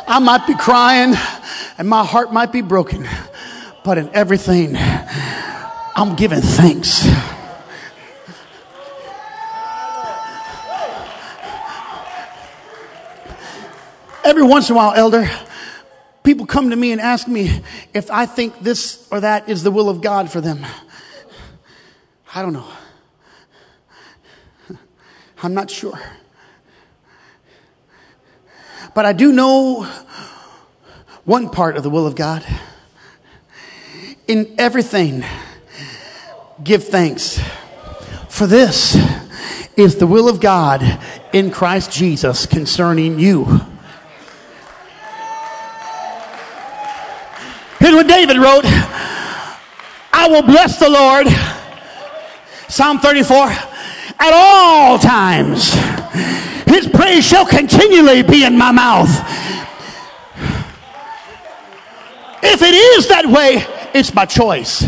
I 0.09 0.19
might 0.19 0.47
be 0.47 0.55
crying 0.55 1.15
and 1.77 1.89
my 1.89 2.05
heart 2.05 2.33
might 2.33 2.53
be 2.53 2.63
broken, 2.63 3.07
but 3.85 3.99
in 3.99 4.09
everything, 4.15 4.77
I'm 4.77 6.17
giving 6.17 6.41
thanks. 6.41 7.07
Every 14.25 14.43
once 14.43 14.71
in 14.71 14.75
a 14.75 14.77
while, 14.77 14.95
elder, 14.95 15.29
People 16.23 16.47
come 16.47 16.71
to 16.71 16.77
me 16.77 16.93
and 16.93 17.01
ask 17.01 17.27
me 17.27 17.63
if 17.93 18.11
I 18.11 18.27
think 18.27 18.61
this 18.61 19.09
or 19.11 19.21
that 19.21 19.49
is 19.49 19.63
the 19.63 19.71
will 19.71 19.89
of 19.89 20.01
God 20.01 20.31
for 20.31 20.41
them. 20.41 20.65
I 22.35 22.43
don't 22.43 22.53
know. 22.53 22.69
I'm 25.43 25.55
not 25.55 25.71
sure. 25.71 25.99
But 28.95 29.05
I 29.05 29.13
do 29.13 29.33
know 29.33 29.83
one 31.25 31.51
part 31.51 31.77
of 31.77 31.83
the 31.83 31.91
will 31.91 32.07
of 32.07 32.15
God. 32.15 32.45
In 34.29 34.55
everything, 34.59 35.25
give 36.63 36.85
thanks. 36.85 37.41
For 38.29 38.47
this 38.47 38.97
is 39.77 39.97
the 39.97 40.07
will 40.07 40.29
of 40.29 40.41
God 40.41 41.01
in 41.33 41.51
Christ 41.51 41.91
Jesus 41.91 42.47
concerning 42.47 43.19
you. 43.19 43.61
Here's 47.83 47.97
what 47.97 48.07
David 48.07 48.37
wrote 48.37 48.65
I 50.15 50.29
will 50.29 50.43
bless 50.43 50.79
the 50.79 50.89
Lord. 50.89 51.27
Psalm 52.69 53.01
34 53.01 53.37
at 54.21 54.33
all 54.33 55.01
times. 55.01 55.73
His 56.65 56.87
praise 56.87 57.27
shall 57.27 57.45
continually 57.45 58.23
be 58.23 58.45
in 58.45 58.57
my 58.57 58.71
mouth. 58.71 59.09
If 62.45 62.63
it 62.63 62.73
is 62.73 63.09
that 63.09 63.27
way, 63.27 63.67
it's 63.93 64.15
my 64.15 64.27
choice. 64.27 64.85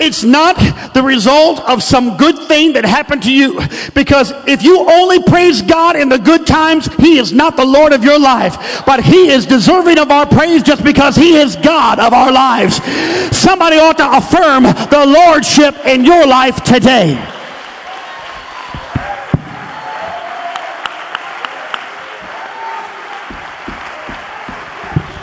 It's 0.00 0.22
not 0.22 0.56
the 0.94 1.02
result 1.02 1.60
of 1.60 1.82
some 1.82 2.16
good 2.16 2.38
thing 2.38 2.74
that 2.74 2.84
happened 2.84 3.24
to 3.24 3.32
you. 3.32 3.60
Because 3.94 4.32
if 4.46 4.62
you 4.62 4.88
only 4.88 5.20
praise 5.22 5.60
God 5.60 5.96
in 5.96 6.08
the 6.08 6.18
good 6.18 6.46
times, 6.46 6.86
He 6.96 7.18
is 7.18 7.32
not 7.32 7.56
the 7.56 7.64
Lord 7.64 7.92
of 7.92 8.04
your 8.04 8.18
life. 8.18 8.84
But 8.86 9.02
He 9.02 9.28
is 9.30 9.44
deserving 9.44 9.98
of 9.98 10.10
our 10.10 10.26
praise 10.26 10.62
just 10.62 10.84
because 10.84 11.16
He 11.16 11.36
is 11.36 11.56
God 11.56 11.98
of 11.98 12.12
our 12.12 12.30
lives. 12.30 12.76
Somebody 13.36 13.78
ought 13.78 13.98
to 13.98 14.16
affirm 14.16 14.62
the 14.62 15.04
Lordship 15.04 15.74
in 15.84 16.04
your 16.04 16.26
life 16.26 16.62
today. 16.62 17.18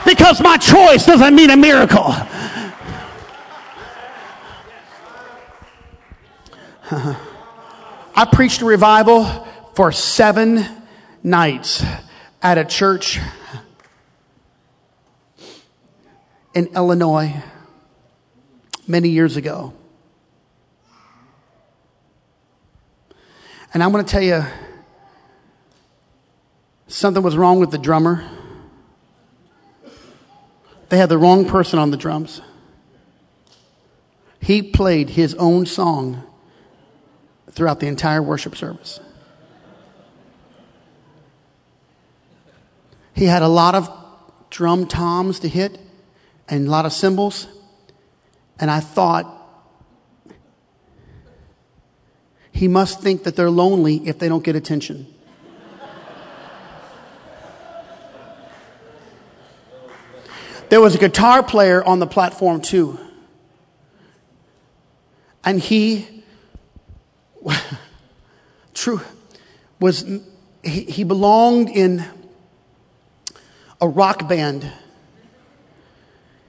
Because 0.05 0.41
my 0.41 0.57
choice 0.57 1.05
doesn't 1.05 1.33
mean 1.33 1.49
a 1.49 1.57
miracle. 1.57 2.13
I 6.91 8.27
preached 8.31 8.61
a 8.61 8.65
revival 8.65 9.25
for 9.73 9.91
seven 9.91 10.63
nights 11.23 11.83
at 12.43 12.59
a 12.59 12.65
church 12.65 13.19
in 16.53 16.67
Illinois 16.75 17.41
many 18.87 19.09
years 19.09 19.35
ago. 19.35 19.73
And 23.73 23.81
I'm 23.81 23.91
going 23.91 24.05
to 24.05 24.11
tell 24.11 24.21
you 24.21 24.43
something 26.85 27.23
was 27.23 27.35
wrong 27.35 27.59
with 27.59 27.71
the 27.71 27.79
drummer. 27.79 28.29
They 30.89 30.97
had 30.97 31.09
the 31.09 31.17
wrong 31.17 31.45
person 31.45 31.79
on 31.79 31.89
the 31.89 31.97
drums. 31.97 32.41
He 34.39 34.61
played 34.61 35.09
his 35.09 35.33
own 35.33 35.65
song 35.65 36.21
throughout 37.51 37.79
the 37.79 37.87
entire 37.87 38.21
worship 38.21 38.55
service. 38.55 38.99
He 43.13 43.25
had 43.25 43.41
a 43.41 43.47
lot 43.47 43.75
of 43.75 43.89
drum 44.49 44.87
toms 44.87 45.39
to 45.39 45.47
hit 45.47 45.79
and 46.49 46.67
a 46.67 46.69
lot 46.69 46.85
of 46.85 46.93
cymbals. 46.93 47.47
And 48.59 48.69
I 48.69 48.79
thought, 48.79 49.31
he 52.51 52.67
must 52.67 53.01
think 53.01 53.23
that 53.23 53.35
they're 53.35 53.49
lonely 53.49 54.07
if 54.07 54.17
they 54.19 54.29
don't 54.29 54.43
get 54.43 54.55
attention. 54.55 55.07
There 60.69 60.81
was 60.81 60.95
a 60.95 60.97
guitar 60.97 61.43
player 61.43 61.83
on 61.83 61.99
the 61.99 62.07
platform 62.07 62.61
too. 62.61 62.99
And 65.43 65.59
he 65.59 66.14
true 68.73 69.01
was 69.79 70.05
he, 70.63 70.81
he 70.83 71.03
belonged 71.03 71.69
in 71.69 72.03
a 73.81 73.87
rock 73.87 74.27
band. 74.27 74.71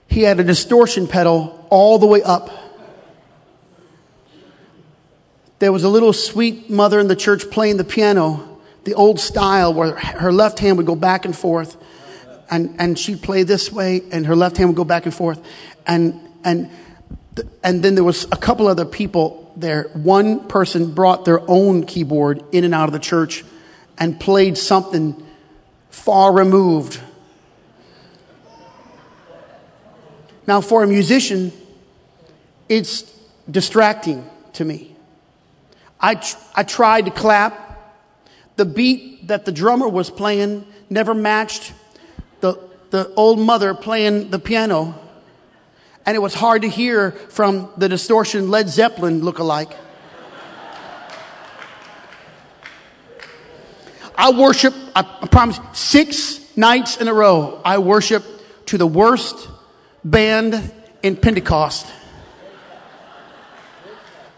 He 0.09 0.23
had 0.23 0.41
a 0.41 0.45
distortion 0.45 1.07
pedal 1.07 1.67
all 1.71 1.99
the 1.99 2.07
way 2.07 2.23
up. 2.23 2.51
There 5.59 5.73
was 5.73 5.85
a 5.85 5.89
little 5.89 6.13
sweet 6.13 6.71
mother 6.71 7.01
in 7.01 7.09
the 7.09 7.17
church 7.17 7.51
playing 7.51 7.79
the 7.79 7.85
piano, 7.85 8.61
the 8.85 8.95
old 8.95 9.19
style 9.19 9.73
where 9.75 9.97
her 9.97 10.33
left 10.33 10.59
hand 10.59 10.77
would 10.77 10.87
go 10.87 10.97
back 10.97 11.25
and 11.25 11.37
forth 11.37 11.77
and, 12.51 12.77
and 12.79 12.99
she'd 12.99 13.23
play 13.23 13.43
this 13.43 13.73
way 13.73 14.03
and 14.13 14.27
her 14.27 14.37
left 14.37 14.57
hand 14.57 14.71
would 14.71 14.77
go 14.77 14.85
back 14.85 15.05
and 15.05 15.15
forth. 15.15 15.41
And, 15.87 16.21
and 16.45 16.71
and 17.63 17.83
then 17.83 17.95
there 17.95 18.05
was 18.05 18.25
a 18.25 18.37
couple 18.37 18.69
other 18.69 18.85
people 18.85 19.53
there. 19.57 19.91
One 19.95 20.47
person 20.49 20.95
brought 20.95 21.25
their 21.25 21.41
own 21.49 21.85
keyboard 21.85 22.43
in 22.53 22.65
and 22.65 22.75
out 22.75 22.89
of 22.89 22.93
the 22.93 22.99
church 22.99 23.45
and 23.99 24.19
played 24.19 24.59
something 24.59 25.23
far 25.91 26.33
removed. 26.33 27.01
Now, 30.47 30.61
for 30.61 30.83
a 30.83 30.87
musician, 30.87 31.53
it's 32.69 33.03
distracting 33.51 34.29
to 34.55 34.65
me. 34.65 34.95
I, 36.01 36.17
tr- 36.17 36.37
I 36.55 36.63
tried 36.63 37.07
to 37.07 37.11
clap. 37.11 37.65
The 38.57 38.65
beat 38.65 39.29
that 39.29 39.45
the 39.45 39.53
drummer 39.53 39.89
was 39.89 40.09
playing 40.09 40.67
never 40.89 41.15
matched 41.15 41.73
the, 42.41 42.59
the 42.91 43.13
old 43.15 43.39
mother 43.39 43.75
playing 43.75 44.31
the 44.31 44.39
piano. 44.39 44.95
And 46.07 46.15
it 46.15 46.21
was 46.21 46.35
hard 46.35 46.63
to 46.63 46.69
hear 46.69 47.11
from 47.11 47.69
the 47.77 47.89
distortion 47.89 48.49
Led 48.49 48.69
Zeppelin 48.69 49.23
look-alike. 49.23 49.77
I 54.17 54.31
worship, 54.31 54.73
I 54.95 55.03
promise, 55.03 55.59
six 55.75 56.57
nights 56.57 56.97
in 56.97 57.09
a 57.09 57.13
row, 57.13 57.61
I 57.65 57.79
worship 57.79 58.25
to 58.67 58.79
the 58.79 58.87
worst 58.87 59.49
band 60.05 60.73
in 61.03 61.17
Pentecost. 61.17 61.87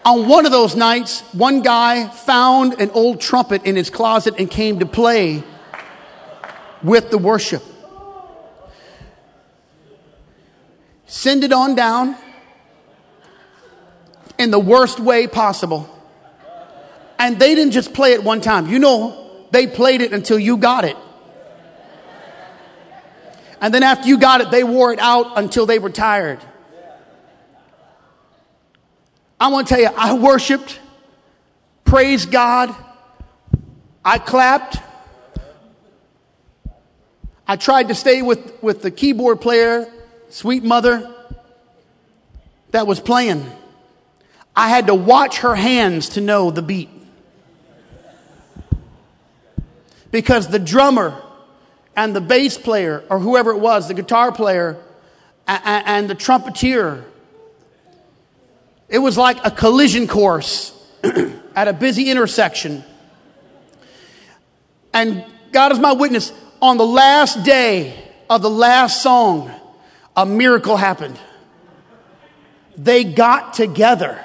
On 0.04 0.26
one 0.26 0.46
of 0.46 0.52
those 0.52 0.74
nights, 0.74 1.20
one 1.32 1.60
guy 1.60 2.08
found 2.08 2.80
an 2.80 2.90
old 2.90 3.20
trumpet 3.20 3.64
in 3.64 3.76
his 3.76 3.90
closet 3.90 4.34
and 4.38 4.50
came 4.50 4.78
to 4.78 4.86
play 4.86 5.44
with 6.82 7.10
the 7.10 7.18
worship. 7.18 7.62
Send 11.08 11.42
it 11.42 11.52
on 11.52 11.74
down 11.74 12.16
in 14.38 14.50
the 14.50 14.58
worst 14.58 15.00
way 15.00 15.26
possible. 15.26 15.88
And 17.18 17.38
they 17.38 17.54
didn't 17.54 17.72
just 17.72 17.94
play 17.94 18.12
it 18.12 18.22
one 18.22 18.40
time. 18.40 18.68
You 18.68 18.78
know, 18.78 19.46
they 19.50 19.66
played 19.66 20.02
it 20.02 20.12
until 20.12 20.38
you 20.38 20.58
got 20.58 20.84
it. 20.84 20.96
And 23.60 23.72
then 23.74 23.82
after 23.82 24.06
you 24.06 24.18
got 24.18 24.42
it, 24.42 24.50
they 24.50 24.62
wore 24.62 24.92
it 24.92 25.00
out 25.00 25.36
until 25.36 25.66
they 25.66 25.78
were 25.78 25.90
tired. 25.90 26.38
I 29.40 29.48
want 29.48 29.66
to 29.66 29.74
tell 29.74 29.82
you, 29.82 29.90
I 29.96 30.12
worshiped, 30.12 30.78
praised 31.84 32.30
God, 32.30 32.74
I 34.04 34.18
clapped. 34.18 34.78
I 37.46 37.56
tried 37.56 37.88
to 37.88 37.94
stay 37.94 38.20
with, 38.20 38.62
with 38.62 38.82
the 38.82 38.90
keyboard 38.90 39.40
player, 39.40 39.90
sweet 40.30 40.62
mother, 40.62 41.14
that 42.70 42.86
was 42.86 43.00
playing. 43.00 43.50
I 44.54 44.68
had 44.68 44.88
to 44.88 44.94
watch 44.94 45.38
her 45.38 45.54
hands 45.54 46.10
to 46.10 46.20
know 46.20 46.50
the 46.50 46.62
beat. 46.62 46.90
Because 50.10 50.48
the 50.48 50.58
drummer 50.58 51.22
and 51.96 52.14
the 52.14 52.20
bass 52.20 52.56
player, 52.56 53.04
or 53.10 53.18
whoever 53.18 53.50
it 53.50 53.58
was, 53.58 53.88
the 53.88 53.94
guitar 53.94 54.32
player 54.32 54.76
and, 55.46 56.08
the 56.08 56.14
trumpeter, 56.14 57.04
it 58.88 58.98
was 58.98 59.18
like 59.18 59.44
a 59.44 59.50
collision 59.50 60.06
course 60.06 60.72
at 61.54 61.68
a 61.68 61.72
busy 61.72 62.10
intersection. 62.10 62.84
And 64.92 65.24
God 65.52 65.72
is 65.72 65.78
my 65.78 65.92
witness. 65.92 66.32
On 66.60 66.76
the 66.76 66.86
last 66.86 67.44
day 67.44 67.94
of 68.28 68.42
the 68.42 68.50
last 68.50 69.02
song, 69.02 69.50
a 70.18 70.26
miracle 70.26 70.76
happened. 70.76 71.16
They 72.76 73.04
got 73.04 73.54
together. 73.54 74.20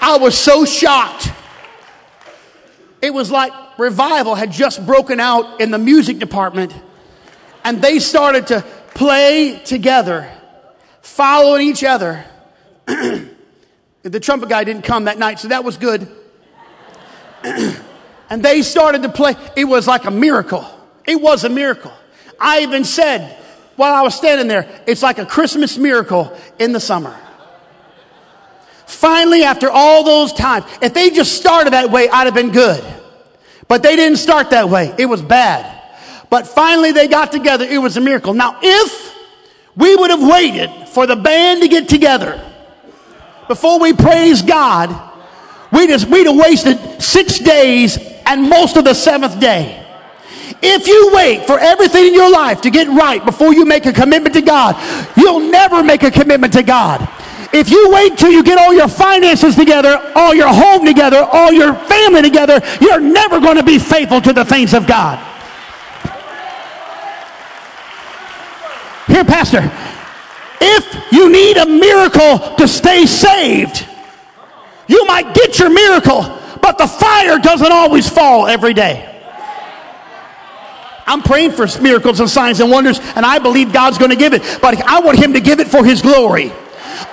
I 0.00 0.16
was 0.18 0.38
so 0.38 0.64
shocked. 0.64 1.28
It 3.02 3.12
was 3.12 3.32
like 3.32 3.52
revival 3.78 4.36
had 4.36 4.52
just 4.52 4.86
broken 4.86 5.18
out 5.18 5.60
in 5.60 5.72
the 5.72 5.78
music 5.78 6.20
department, 6.20 6.72
and 7.64 7.82
they 7.82 7.98
started 7.98 8.46
to 8.48 8.60
play 8.94 9.60
together, 9.64 10.30
following 11.00 11.66
each 11.66 11.82
other. 11.82 12.24
the 12.86 14.20
trumpet 14.20 14.48
guy 14.48 14.62
didn't 14.62 14.84
come 14.84 15.06
that 15.06 15.18
night, 15.18 15.40
so 15.40 15.48
that 15.48 15.64
was 15.64 15.78
good. 15.78 16.06
and 17.42 18.40
they 18.40 18.62
started 18.62 19.02
to 19.02 19.08
play. 19.08 19.34
It 19.56 19.64
was 19.64 19.88
like 19.88 20.04
a 20.04 20.12
miracle. 20.12 20.73
It 21.06 21.20
was 21.20 21.44
a 21.44 21.48
miracle. 21.48 21.92
I 22.40 22.60
even 22.60 22.84
said 22.84 23.38
while 23.76 23.94
I 23.94 24.02
was 24.02 24.14
standing 24.14 24.46
there, 24.46 24.68
it's 24.86 25.02
like 25.02 25.18
a 25.18 25.26
Christmas 25.26 25.76
miracle 25.76 26.36
in 26.58 26.72
the 26.72 26.80
summer. 26.80 27.18
Finally, 28.86 29.42
after 29.42 29.68
all 29.70 30.04
those 30.04 30.32
times, 30.32 30.64
if 30.80 30.94
they 30.94 31.10
just 31.10 31.32
started 31.32 31.72
that 31.72 31.90
way, 31.90 32.08
I'd 32.08 32.24
have 32.24 32.34
been 32.34 32.52
good. 32.52 32.84
But 33.66 33.82
they 33.82 33.96
didn't 33.96 34.18
start 34.18 34.50
that 34.50 34.68
way. 34.68 34.94
It 34.98 35.06
was 35.06 35.22
bad. 35.22 35.70
But 36.30 36.46
finally 36.46 36.92
they 36.92 37.08
got 37.08 37.32
together. 37.32 37.64
It 37.64 37.78
was 37.78 37.96
a 37.96 38.00
miracle. 38.00 38.34
Now, 38.34 38.58
if 38.62 39.14
we 39.76 39.96
would 39.96 40.10
have 40.10 40.22
waited 40.22 40.70
for 40.88 41.06
the 41.06 41.16
band 41.16 41.62
to 41.62 41.68
get 41.68 41.88
together 41.88 42.40
before 43.48 43.80
we 43.80 43.92
praise 43.92 44.42
God, 44.42 45.12
we 45.72 45.86
just, 45.86 46.08
we'd 46.08 46.26
have 46.26 46.36
wasted 46.36 47.02
six 47.02 47.38
days 47.38 47.98
and 48.26 48.48
most 48.48 48.76
of 48.76 48.84
the 48.84 48.94
seventh 48.94 49.40
day. 49.40 49.83
If 50.62 50.86
you 50.86 51.10
wait 51.12 51.46
for 51.46 51.58
everything 51.58 52.06
in 52.06 52.14
your 52.14 52.30
life 52.30 52.62
to 52.62 52.70
get 52.70 52.88
right 52.88 53.24
before 53.24 53.52
you 53.52 53.64
make 53.64 53.86
a 53.86 53.92
commitment 53.92 54.34
to 54.34 54.40
God, 54.40 54.76
you'll 55.16 55.40
never 55.40 55.82
make 55.82 56.02
a 56.02 56.10
commitment 56.10 56.52
to 56.54 56.62
God. 56.62 57.06
If 57.52 57.70
you 57.70 57.90
wait 57.90 58.18
till 58.18 58.32
you 58.32 58.42
get 58.42 58.58
all 58.58 58.74
your 58.74 58.88
finances 58.88 59.54
together, 59.54 60.10
all 60.16 60.34
your 60.34 60.48
home 60.48 60.84
together, 60.84 61.18
all 61.18 61.52
your 61.52 61.74
family 61.74 62.22
together, 62.22 62.60
you're 62.80 63.00
never 63.00 63.38
going 63.38 63.56
to 63.56 63.62
be 63.62 63.78
faithful 63.78 64.20
to 64.22 64.32
the 64.32 64.44
things 64.44 64.74
of 64.74 64.86
God. 64.86 65.18
Here, 69.06 69.24
Pastor, 69.24 69.70
if 70.60 71.12
you 71.12 71.30
need 71.30 71.58
a 71.58 71.66
miracle 71.66 72.56
to 72.56 72.66
stay 72.66 73.06
saved, 73.06 73.86
you 74.88 75.06
might 75.06 75.32
get 75.34 75.58
your 75.58 75.70
miracle, 75.70 76.22
but 76.60 76.78
the 76.78 76.88
fire 76.88 77.38
doesn't 77.38 77.70
always 77.70 78.08
fall 78.08 78.48
every 78.48 78.74
day. 78.74 79.13
I'm 81.06 81.22
praying 81.22 81.52
for 81.52 81.66
miracles 81.80 82.20
and 82.20 82.28
signs 82.28 82.60
and 82.60 82.70
wonders, 82.70 82.98
and 83.16 83.24
I 83.24 83.38
believe 83.38 83.72
God's 83.72 83.98
going 83.98 84.10
to 84.10 84.16
give 84.16 84.32
it, 84.32 84.42
but 84.60 84.80
I 84.86 85.00
want 85.00 85.18
Him 85.18 85.32
to 85.34 85.40
give 85.40 85.60
it 85.60 85.68
for 85.68 85.84
His 85.84 86.02
glory. 86.02 86.52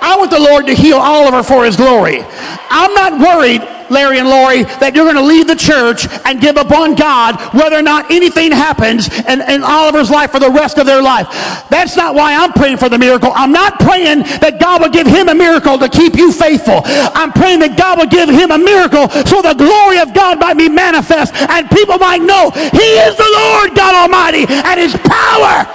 I 0.00 0.16
want 0.16 0.30
the 0.30 0.40
Lord 0.40 0.66
to 0.66 0.74
heal 0.74 0.96
Oliver 0.96 1.42
for 1.42 1.64
his 1.64 1.76
glory. 1.76 2.22
I'm 2.22 2.94
not 2.94 3.18
worried, 3.18 3.62
Larry 3.92 4.18
and 4.18 4.28
Lori, 4.28 4.64
that 4.80 4.94
you're 4.94 5.04
going 5.04 5.20
to 5.20 5.22
leave 5.22 5.46
the 5.46 5.56
church 5.56 6.08
and 6.24 6.40
give 6.40 6.56
up 6.56 6.70
on 6.72 6.94
God 6.94 7.36
whether 7.54 7.76
or 7.76 7.82
not 7.82 8.10
anything 8.10 8.50
happens 8.50 9.08
in, 9.28 9.40
in 9.42 9.62
Oliver's 9.62 10.10
life 10.10 10.32
for 10.32 10.40
the 10.40 10.50
rest 10.50 10.78
of 10.78 10.86
their 10.86 11.02
life. 11.02 11.28
That's 11.68 11.96
not 11.96 12.14
why 12.14 12.34
I'm 12.34 12.52
praying 12.52 12.78
for 12.78 12.88
the 12.88 12.98
miracle. 12.98 13.30
I'm 13.34 13.52
not 13.52 13.78
praying 13.78 14.24
that 14.40 14.58
God 14.58 14.80
will 14.80 14.90
give 14.90 15.06
him 15.06 15.28
a 15.28 15.34
miracle 15.34 15.78
to 15.78 15.88
keep 15.88 16.16
you 16.16 16.32
faithful. 16.32 16.80
I'm 16.84 17.32
praying 17.32 17.60
that 17.60 17.76
God 17.76 17.98
will 17.98 18.10
give 18.10 18.28
him 18.28 18.50
a 18.50 18.58
miracle 18.58 19.08
so 19.28 19.42
the 19.42 19.54
glory 19.54 19.98
of 19.98 20.14
God 20.14 20.40
might 20.40 20.56
be 20.56 20.68
manifest 20.68 21.34
and 21.34 21.68
people 21.70 21.98
might 21.98 22.22
know 22.22 22.50
he 22.50 22.88
is 23.04 23.14
the 23.16 23.28
Lord 23.28 23.76
God 23.76 23.94
Almighty 23.94 24.48
and 24.48 24.80
his 24.80 24.96
power 25.04 25.68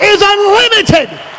is 0.00 0.18
unlimited. 0.24 1.29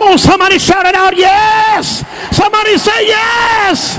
Come 0.00 0.12
on, 0.12 0.18
somebody 0.18 0.58
shout 0.58 0.86
it 0.86 0.94
out, 0.94 1.14
yes! 1.14 2.02
Somebody 2.34 2.78
say 2.78 3.06
yes! 3.06 3.98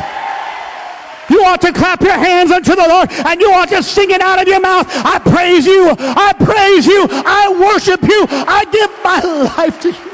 You 1.30 1.46
ought 1.46 1.62
to 1.62 1.72
clap 1.72 2.02
your 2.02 2.18
hands 2.18 2.50
unto 2.50 2.76
the 2.76 2.88
Lord 2.90 3.12
and 3.12 3.40
you 3.40 3.54
ought 3.54 3.70
to 3.70 3.84
sing 3.84 4.10
it 4.10 4.20
out 4.20 4.42
of 4.42 4.48
your 4.48 4.60
mouth. 4.60 4.88
I 4.90 5.20
praise 5.20 5.68
you. 5.68 5.94
I 6.00 6.34
praise 6.34 6.88
you. 6.88 7.06
I 7.08 7.50
worship 7.54 8.02
you. 8.02 8.26
I 8.30 8.66
give 8.72 8.90
my 9.04 9.22
life 9.56 9.80
to 9.82 9.92
you. 9.92 10.11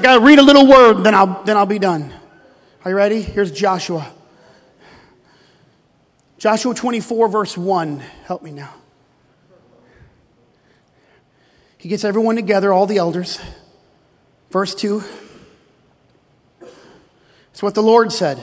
I 0.00 0.02
got 0.02 0.14
to 0.14 0.20
read 0.20 0.38
a 0.38 0.42
little 0.42 0.66
word, 0.66 1.04
then 1.04 1.14
I'll, 1.14 1.44
then 1.44 1.58
I'll 1.58 1.66
be 1.66 1.78
done. 1.78 2.10
Are 2.86 2.90
you 2.90 2.96
ready? 2.96 3.20
Here's 3.20 3.52
Joshua. 3.52 4.10
Joshua 6.38 6.74
24, 6.74 7.28
verse 7.28 7.54
1. 7.54 7.98
Help 8.24 8.42
me 8.42 8.50
now. 8.50 8.72
He 11.76 11.90
gets 11.90 12.02
everyone 12.02 12.36
together, 12.36 12.72
all 12.72 12.86
the 12.86 12.96
elders. 12.96 13.38
Verse 14.50 14.74
2 14.74 15.04
It's 17.50 17.62
what 17.62 17.74
the 17.74 17.82
Lord 17.82 18.10
said. 18.10 18.42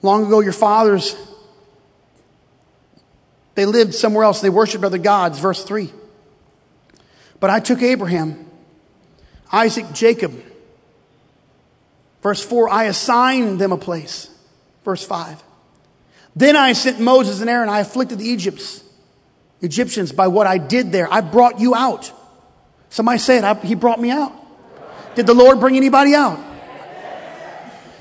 Long 0.00 0.24
ago, 0.24 0.40
your 0.40 0.54
fathers, 0.54 1.14
they 3.56 3.66
lived 3.66 3.94
somewhere 3.94 4.24
else. 4.24 4.40
They 4.40 4.48
worshiped 4.48 4.84
other 4.84 4.96
gods. 4.96 5.38
Verse 5.38 5.62
3. 5.62 5.92
But 7.40 7.50
I 7.50 7.60
took 7.60 7.82
Abraham, 7.82 8.46
Isaac, 9.52 9.86
Jacob. 9.92 10.42
Verse 12.22 12.42
4. 12.42 12.68
I 12.70 12.84
assigned 12.84 13.58
them 13.58 13.72
a 13.72 13.76
place. 13.76 14.30
Verse 14.84 15.04
5. 15.04 15.42
Then 16.34 16.56
I 16.56 16.72
sent 16.72 16.98
Moses 16.98 17.40
and 17.40 17.50
Aaron. 17.50 17.68
I 17.68 17.80
afflicted 17.80 18.18
the 18.18 18.26
Egypts, 18.26 18.82
Egyptians 19.60 20.12
by 20.12 20.28
what 20.28 20.46
I 20.46 20.58
did 20.58 20.90
there. 20.90 21.12
I 21.12 21.20
brought 21.20 21.60
you 21.60 21.74
out. 21.74 22.10
Somebody 22.88 23.18
say 23.18 23.38
it. 23.38 23.44
I, 23.44 23.54
he 23.54 23.74
brought 23.74 24.00
me 24.00 24.10
out. 24.10 24.32
Did 25.14 25.26
the 25.26 25.34
Lord 25.34 25.60
bring 25.60 25.76
anybody 25.76 26.14
out? 26.14 26.38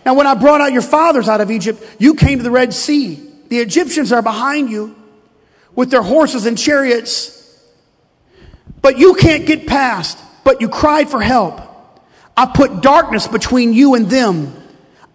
Now, 0.05 0.15
when 0.15 0.25
I 0.25 0.33
brought 0.33 0.61
out 0.61 0.73
your 0.73 0.81
fathers 0.81 1.29
out 1.29 1.41
of 1.41 1.51
Egypt, 1.51 1.83
you 1.99 2.15
came 2.15 2.39
to 2.39 2.43
the 2.43 2.51
Red 2.51 2.73
Sea. 2.73 3.21
The 3.49 3.59
Egyptians 3.59 4.11
are 4.11 4.21
behind 4.21 4.69
you 4.69 4.95
with 5.75 5.91
their 5.91 6.01
horses 6.01 6.45
and 6.45 6.57
chariots, 6.57 7.37
but 8.81 8.97
you 8.97 9.13
can't 9.13 9.45
get 9.45 9.67
past. 9.67 10.17
But 10.43 10.61
you 10.61 10.69
cried 10.69 11.09
for 11.09 11.21
help. 11.21 11.61
I 12.35 12.45
put 12.47 12.81
darkness 12.81 13.27
between 13.27 13.73
you 13.73 13.95
and 13.95 14.09
them. 14.09 14.55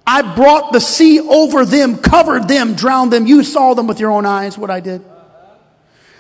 I 0.07 0.35
brought 0.35 0.73
the 0.73 0.81
sea 0.81 1.21
over 1.21 1.65
them, 1.65 1.99
covered 1.99 2.47
them, 2.47 2.75
drowned 2.75 3.13
them. 3.13 3.27
You 3.27 3.43
saw 3.43 3.75
them 3.75 3.87
with 3.87 3.99
your 3.99 4.13
own 4.13 4.25
eyes, 4.25 4.57
what 4.57 4.71
I 4.71 4.81
did. 4.81 5.05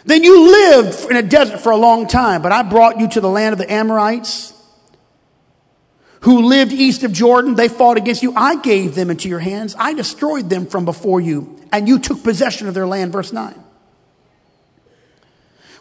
Then 0.05 0.25
you 0.25 0.51
lived 0.51 1.11
in 1.11 1.17
a 1.17 1.23
desert 1.23 1.61
for 1.61 1.71
a 1.71 1.77
long 1.77 2.07
time, 2.07 2.43
but 2.43 2.53
I 2.53 2.63
brought 2.63 2.99
you 2.99 3.09
to 3.11 3.21
the 3.21 3.29
land 3.29 3.53
of 3.53 3.59
the 3.59 3.71
Amorites 3.71 4.53
who 6.21 6.47
lived 6.47 6.73
east 6.73 7.05
of 7.05 7.13
Jordan. 7.13 7.55
They 7.55 7.69
fought 7.69 7.97
against 7.97 8.23
you. 8.23 8.33
I 8.35 8.57
gave 8.57 8.97
them 8.97 9.11
into 9.11 9.29
your 9.29 9.39
hands. 9.39 9.77
I 9.79 9.95
destroyed 9.95 10.51
them 10.51 10.67
from 10.67 10.85
before 10.85 11.21
you, 11.21 11.61
and 11.73 11.87
you 11.87 12.01
took 12.01 12.25
possession 12.25 12.67
of 12.67 12.75
their 12.75 12.87
land. 12.87 13.13
Verse 13.13 13.33
9. 13.33 13.55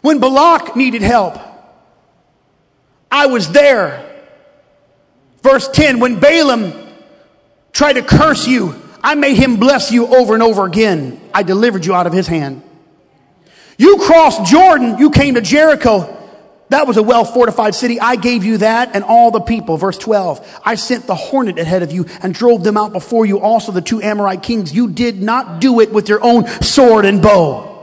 When 0.02 0.20
Balak 0.20 0.76
needed 0.76 1.02
help, 1.02 1.36
I 3.16 3.26
was 3.26 3.50
there. 3.50 4.04
Verse 5.42 5.68
10. 5.68 6.00
When 6.00 6.20
Balaam 6.20 6.74
tried 7.72 7.94
to 7.94 8.02
curse 8.02 8.46
you, 8.46 8.74
I 9.02 9.14
made 9.14 9.38
him 9.38 9.56
bless 9.56 9.90
you 9.90 10.14
over 10.14 10.34
and 10.34 10.42
over 10.42 10.66
again. 10.66 11.18
I 11.32 11.42
delivered 11.42 11.86
you 11.86 11.94
out 11.94 12.06
of 12.06 12.12
his 12.12 12.26
hand. 12.26 12.62
You 13.78 13.96
crossed 13.98 14.44
Jordan, 14.44 14.98
you 14.98 15.10
came 15.10 15.36
to 15.36 15.40
Jericho. 15.40 16.12
That 16.68 16.86
was 16.86 16.98
a 16.98 17.02
well 17.02 17.24
fortified 17.24 17.74
city. 17.74 17.98
I 17.98 18.16
gave 18.16 18.44
you 18.44 18.58
that 18.58 18.94
and 18.94 19.02
all 19.02 19.30
the 19.30 19.40
people. 19.40 19.78
Verse 19.78 19.96
12. 19.96 20.60
I 20.62 20.74
sent 20.74 21.06
the 21.06 21.14
hornet 21.14 21.58
ahead 21.58 21.82
of 21.82 21.92
you 21.92 22.04
and 22.20 22.34
drove 22.34 22.64
them 22.64 22.76
out 22.76 22.92
before 22.92 23.24
you. 23.24 23.40
Also 23.40 23.72
the 23.72 23.80
two 23.80 24.02
Amorite 24.02 24.42
kings. 24.42 24.74
You 24.74 24.90
did 24.90 25.22
not 25.22 25.58
do 25.62 25.80
it 25.80 25.90
with 25.90 26.10
your 26.10 26.22
own 26.22 26.46
sword 26.60 27.06
and 27.06 27.22
bow. 27.22 27.75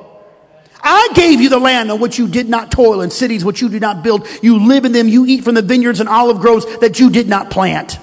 I 0.84 1.10
gave 1.16 1.40
you 1.40 1.48
the 1.48 1.60
land 1.60 1.90
on 1.92 2.02
which 2.02 2.20
you 2.20 2.28
did 2.28 2.50
not 2.50 2.70
toil 2.70 3.02
and 3.02 3.12
cities 3.12 3.46
which 3.46 3.62
you 3.62 3.70
did 3.70 3.82
not 3.82 4.04
build. 4.04 4.28
You 4.42 4.68
live 4.68 4.84
in 4.84 4.92
them. 4.92 5.08
You 5.08 5.26
eat 5.26 5.44
from 5.44 5.56
the 5.56 5.62
vineyards 5.62 6.02
and 6.02 6.10
olive 6.10 6.40
groves 6.40 6.66
that 6.80 7.00
you 7.00 7.10
did 7.10 7.30
not 7.30 7.50
plant. 7.50 7.98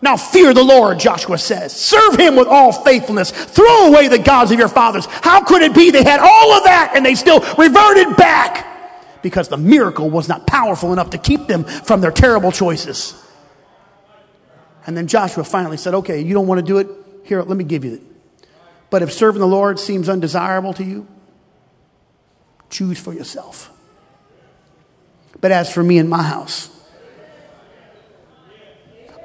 Now 0.00 0.16
fear 0.16 0.54
the 0.54 0.62
Lord, 0.62 1.00
Joshua 1.00 1.38
says. 1.38 1.74
Serve 1.74 2.16
him 2.16 2.36
with 2.36 2.46
all 2.46 2.72
faithfulness. 2.72 3.32
Throw 3.32 3.88
away 3.88 4.06
the 4.06 4.18
gods 4.18 4.52
of 4.52 4.58
your 4.60 4.68
fathers. 4.68 5.06
How 5.06 5.42
could 5.42 5.62
it 5.62 5.74
be 5.74 5.90
they 5.90 6.04
had 6.04 6.20
all 6.20 6.52
of 6.52 6.64
that 6.64 6.92
and 6.94 7.04
they 7.04 7.16
still 7.16 7.40
reverted 7.56 8.16
back? 8.16 8.64
Because 9.22 9.48
the 9.48 9.56
miracle 9.56 10.08
was 10.08 10.28
not 10.28 10.46
powerful 10.46 10.92
enough 10.92 11.10
to 11.10 11.18
keep 11.18 11.48
them 11.48 11.64
from 11.64 12.00
their 12.00 12.12
terrible 12.12 12.52
choices. 12.52 13.20
And 14.86 14.96
then 14.96 15.08
Joshua 15.08 15.42
finally 15.42 15.76
said, 15.76 15.94
okay, 15.94 16.20
you 16.20 16.32
don't 16.32 16.46
want 16.46 16.60
to 16.60 16.64
do 16.64 16.78
it? 16.78 16.88
Here, 17.24 17.42
let 17.42 17.56
me 17.56 17.64
give 17.64 17.84
you 17.84 17.94
it. 17.94 18.02
But 18.90 19.02
if 19.02 19.12
serving 19.12 19.40
the 19.40 19.48
Lord 19.48 19.80
seems 19.80 20.08
undesirable 20.08 20.72
to 20.74 20.84
you, 20.84 21.08
choose 22.70 22.98
for 22.98 23.12
yourself. 23.12 23.70
But 25.40 25.52
as 25.52 25.72
for 25.72 25.82
me 25.82 25.98
and 25.98 26.08
my 26.08 26.22
house, 26.22 26.70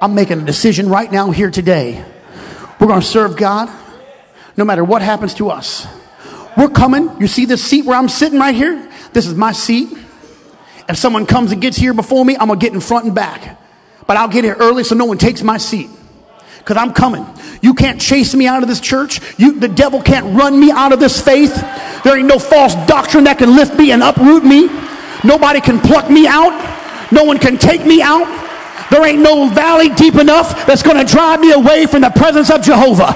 I'm 0.00 0.14
making 0.14 0.40
a 0.40 0.44
decision 0.44 0.88
right 0.88 1.10
now, 1.10 1.30
here 1.30 1.50
today. 1.50 2.04
We're 2.78 2.86
going 2.86 3.00
to 3.00 3.06
serve 3.06 3.36
God 3.36 3.70
no 4.56 4.64
matter 4.64 4.84
what 4.84 5.02
happens 5.02 5.34
to 5.34 5.50
us. 5.50 5.86
We're 6.56 6.68
coming. 6.68 7.20
You 7.20 7.26
see 7.26 7.46
this 7.46 7.64
seat 7.64 7.84
where 7.84 7.98
I'm 7.98 8.08
sitting 8.08 8.38
right 8.38 8.54
here? 8.54 8.90
This 9.12 9.26
is 9.26 9.34
my 9.34 9.52
seat. 9.52 9.96
If 10.88 10.96
someone 10.98 11.26
comes 11.26 11.52
and 11.52 11.62
gets 11.62 11.76
here 11.76 11.94
before 11.94 12.24
me, 12.24 12.36
I'm 12.36 12.48
going 12.48 12.58
to 12.58 12.64
get 12.64 12.74
in 12.74 12.80
front 12.80 13.06
and 13.06 13.14
back. 13.14 13.58
But 14.06 14.16
I'll 14.16 14.28
get 14.28 14.44
here 14.44 14.56
early 14.58 14.84
so 14.84 14.94
no 14.94 15.06
one 15.06 15.18
takes 15.18 15.42
my 15.42 15.56
seat. 15.56 15.88
Because 16.64 16.78
I'm 16.78 16.94
coming. 16.94 17.26
You 17.60 17.74
can't 17.74 18.00
chase 18.00 18.34
me 18.34 18.46
out 18.46 18.62
of 18.62 18.70
this 18.70 18.80
church. 18.80 19.20
You, 19.38 19.60
the 19.60 19.68
devil 19.68 20.00
can't 20.00 20.34
run 20.34 20.58
me 20.58 20.70
out 20.70 20.94
of 20.94 20.98
this 20.98 21.20
faith. 21.20 21.54
There 22.04 22.16
ain't 22.16 22.26
no 22.26 22.38
false 22.38 22.74
doctrine 22.86 23.24
that 23.24 23.36
can 23.36 23.54
lift 23.54 23.76
me 23.76 23.92
and 23.92 24.02
uproot 24.02 24.44
me. 24.44 24.68
Nobody 25.22 25.60
can 25.60 25.78
pluck 25.78 26.08
me 26.08 26.26
out. 26.26 26.52
No 27.12 27.24
one 27.24 27.38
can 27.38 27.58
take 27.58 27.84
me 27.84 28.00
out. 28.00 28.24
There 28.90 29.06
ain't 29.06 29.20
no 29.20 29.48
valley 29.50 29.90
deep 29.90 30.14
enough 30.14 30.66
that's 30.66 30.82
going 30.82 30.96
to 30.96 31.04
drive 31.04 31.40
me 31.40 31.52
away 31.52 31.84
from 31.84 32.00
the 32.00 32.10
presence 32.10 32.50
of 32.50 32.62
Jehovah. 32.62 33.12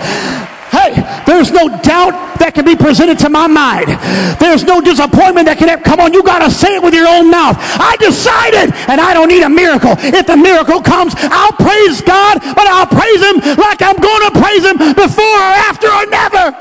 Hey, 0.69 0.93
there's 1.25 1.51
no 1.51 1.69
doubt 1.81 2.12
that 2.39 2.53
can 2.53 2.64
be 2.64 2.77
presented 2.77 3.19
to 3.25 3.31
my 3.33 3.47
mind. 3.49 3.89
There's 4.37 4.64
no 4.64 4.81
disappointment 4.85 5.49
that 5.49 5.57
can 5.57 5.73
come 5.81 6.01
on. 6.01 6.12
You 6.12 6.23
got 6.23 6.45
to 6.45 6.51
say 6.53 6.77
it 6.77 6.83
with 6.83 6.93
your 6.93 7.09
own 7.09 7.33
mouth. 7.33 7.57
I 7.57 7.97
decided, 7.97 8.77
and 8.85 9.01
I 9.01 9.16
don't 9.16 9.33
need 9.33 9.43
a 9.43 9.49
miracle. 9.49 9.97
If 9.97 10.29
the 10.29 10.37
miracle 10.37 10.85
comes, 10.85 11.16
I'll 11.16 11.57
praise 11.57 12.05
God, 12.05 12.45
but 12.53 12.69
I'll 12.69 12.89
praise 12.89 13.21
Him 13.25 13.41
like 13.57 13.81
I'm 13.81 13.97
going 13.97 14.23
to 14.29 14.33
praise 14.37 14.64
Him 14.64 14.77
before 14.93 15.41
or 15.41 15.55
after 15.64 15.89
or 15.89 16.05
never. 16.12 16.53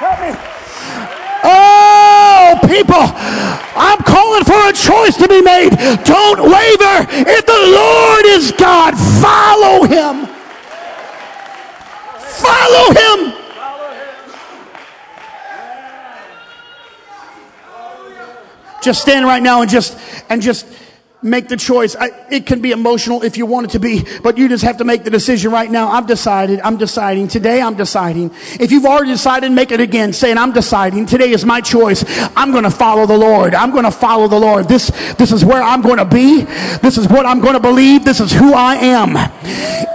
Help 0.00 0.18
me. 0.24 0.32
Oh, 1.44 2.56
people, 2.64 3.04
I'm 3.76 4.00
calling 4.00 4.48
for 4.48 4.56
a 4.64 4.72
choice 4.72 5.16
to 5.20 5.28
be 5.28 5.44
made. 5.44 5.76
Don't 6.08 6.40
waver. 6.40 6.96
If 7.12 7.44
the 7.44 7.62
Lord 7.68 8.24
is 8.32 8.52
God, 8.56 8.96
follow 9.20 9.84
Him. 9.84 10.33
Follow 12.34 12.92
him. 12.92 13.32
Just 18.82 19.00
stand 19.02 19.24
right 19.24 19.42
now 19.42 19.62
and 19.62 19.70
just 19.70 19.98
and 20.28 20.42
just 20.42 20.66
make 21.24 21.48
the 21.48 21.56
choice. 21.56 21.96
I, 21.96 22.10
it 22.30 22.46
can 22.46 22.60
be 22.60 22.70
emotional 22.70 23.24
if 23.24 23.36
you 23.36 23.46
want 23.46 23.66
it 23.66 23.70
to 23.70 23.80
be, 23.80 24.04
but 24.22 24.36
you 24.38 24.48
just 24.48 24.62
have 24.62 24.76
to 24.76 24.84
make 24.84 25.02
the 25.04 25.10
decision 25.10 25.50
right 25.50 25.70
now. 25.70 25.88
I've 25.88 26.06
decided. 26.06 26.60
I'm 26.60 26.76
deciding. 26.76 27.28
Today 27.28 27.60
I'm 27.60 27.74
deciding. 27.74 28.30
If 28.60 28.70
you've 28.70 28.84
already 28.84 29.10
decided, 29.10 29.50
make 29.50 29.72
it 29.72 29.80
again, 29.80 30.12
saying, 30.12 30.38
I'm 30.38 30.52
deciding. 30.52 31.06
Today 31.06 31.30
is 31.30 31.44
my 31.44 31.60
choice. 31.60 32.04
I'm 32.36 32.52
going 32.52 32.64
to 32.64 32.70
follow 32.70 33.06
the 33.06 33.16
Lord. 33.16 33.54
I'm 33.54 33.70
going 33.70 33.84
to 33.84 33.90
follow 33.90 34.28
the 34.28 34.38
Lord. 34.38 34.68
This, 34.68 34.90
this 35.14 35.32
is 35.32 35.44
where 35.44 35.62
I'm 35.62 35.80
going 35.80 35.96
to 35.96 36.04
be. 36.04 36.42
This 36.82 36.98
is 36.98 37.08
what 37.08 37.24
I'm 37.26 37.40
going 37.40 37.54
to 37.54 37.60
believe. 37.60 38.04
This 38.04 38.20
is 38.20 38.30
who 38.30 38.52
I 38.52 38.76
am. 38.76 39.16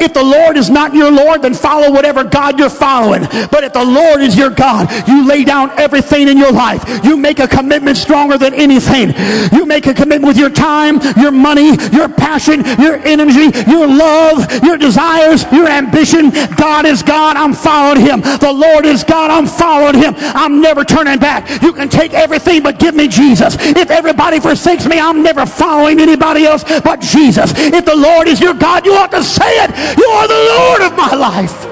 If 0.01 0.13
the 0.13 0.23
Lord 0.23 0.57
is 0.57 0.69
not 0.69 0.93
your 0.93 1.11
Lord, 1.11 1.43
then 1.43 1.53
follow 1.53 1.91
whatever 1.91 2.23
God 2.23 2.57
you're 2.57 2.69
following. 2.69 3.21
But 3.51 3.63
if 3.63 3.73
the 3.73 3.84
Lord 3.84 4.21
is 4.21 4.36
your 4.36 4.49
God, 4.49 4.89
you 5.07 5.27
lay 5.27 5.43
down 5.43 5.71
everything 5.77 6.27
in 6.27 6.38
your 6.38 6.51
life. 6.51 7.03
You 7.03 7.17
make 7.17 7.39
a 7.39 7.47
commitment 7.47 7.97
stronger 7.97 8.38
than 8.38 8.53
anything. 8.53 9.13
You 9.51 9.65
make 9.65 9.86
a 9.86 9.93
commitment 9.93 10.27
with 10.27 10.38
your 10.38 10.49
time, 10.49 10.99
your 11.20 11.32
money, 11.32 11.78
your 11.91 12.09
passion, 12.09 12.63
your 12.80 12.95
energy, 13.05 13.51
your 13.70 13.88
love, 13.88 14.63
your 14.63 14.78
desires, 14.78 15.43
your 15.51 15.67
ambition. 15.67 16.32
God 16.55 16.86
is 16.86 17.03
God. 17.03 17.38
I'm 17.38 17.53
following 17.53 18.01
him. 18.01 18.22
The 18.22 18.51
Lord 18.51 18.86
is 18.86 19.03
God. 19.03 19.32
I'm 19.32 19.45
following 19.45 19.95
him. 19.95 20.13
I'm 20.17 20.61
never 20.61 20.84
turning 20.84 21.20
back. 21.20 21.61
You 21.61 21.74
can 21.74 21.89
take 21.89 22.13
everything 22.13 22.63
but 22.63 22.80
give 22.80 22.95
me 22.95 23.07
Jesus. 23.07 23.55
If 23.59 23.89
everybody 23.89 24.39
forsakes 24.39 24.86
me, 24.88 24.99
I'm 24.99 25.22
never 25.24 25.45
following 25.45 25.99
anybody 25.99 26.45
else 26.45 26.63
but 26.82 27.01
Jesus. 27.01 27.53
If 27.55 27.86
the 27.86 27.95
Lord 27.95 28.28
is 28.28 28.39
your 28.39 28.53
God, 28.53 28.86
you 28.86 28.93
ought 28.93 29.11
to 29.11 29.24
say 29.24 29.63
it. 29.63 29.97
You 29.97 30.05
are 30.05 30.28
the 30.28 30.34
Lord 30.55 30.82
of 30.82 30.97
my 30.97 31.15
life. 31.15 31.65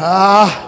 Ah. 0.00 0.67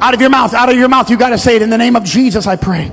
Out 0.00 0.14
of 0.14 0.20
your 0.20 0.30
mouth, 0.30 0.54
out 0.54 0.70
of 0.70 0.76
your 0.76 0.88
mouth, 0.88 1.10
you 1.10 1.18
got 1.18 1.30
to 1.30 1.38
say 1.38 1.56
it 1.56 1.62
in 1.62 1.70
the 1.70 1.78
name 1.78 1.94
of 1.94 2.04
Jesus, 2.04 2.46
I 2.46 2.56
pray. 2.56 2.90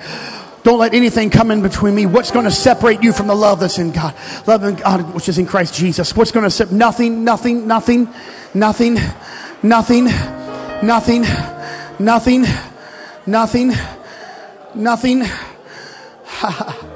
Don't 0.63 0.79
let 0.79 0.93
anything 0.93 1.29
come 1.29 1.51
in 1.51 1.61
between 1.61 1.95
me. 1.95 2.05
What's 2.05 2.31
going 2.31 2.43
to 2.43 2.51
separate 2.51 3.01
you 3.01 3.13
from 3.13 3.27
the 3.27 3.35
love 3.35 3.61
that's 3.61 3.77
in 3.77 3.91
God? 3.91 4.13
Love 4.45 4.65
in 4.65 4.75
God, 4.75 5.13
which 5.13 5.29
is 5.29 5.37
in 5.37 5.45
Christ 5.45 5.73
Jesus. 5.73 6.13
What's 6.13 6.31
going 6.31 6.43
to 6.43 6.51
separate? 6.51 6.75
Nothing, 6.75 7.23
nothing, 7.23 7.65
nothing, 7.65 8.09
nothing, 8.53 8.97
nothing, 9.63 10.05
nothing, 10.83 11.21
nothing, 11.99 12.43
nothing, 13.25 13.71
nothing. 14.75 15.23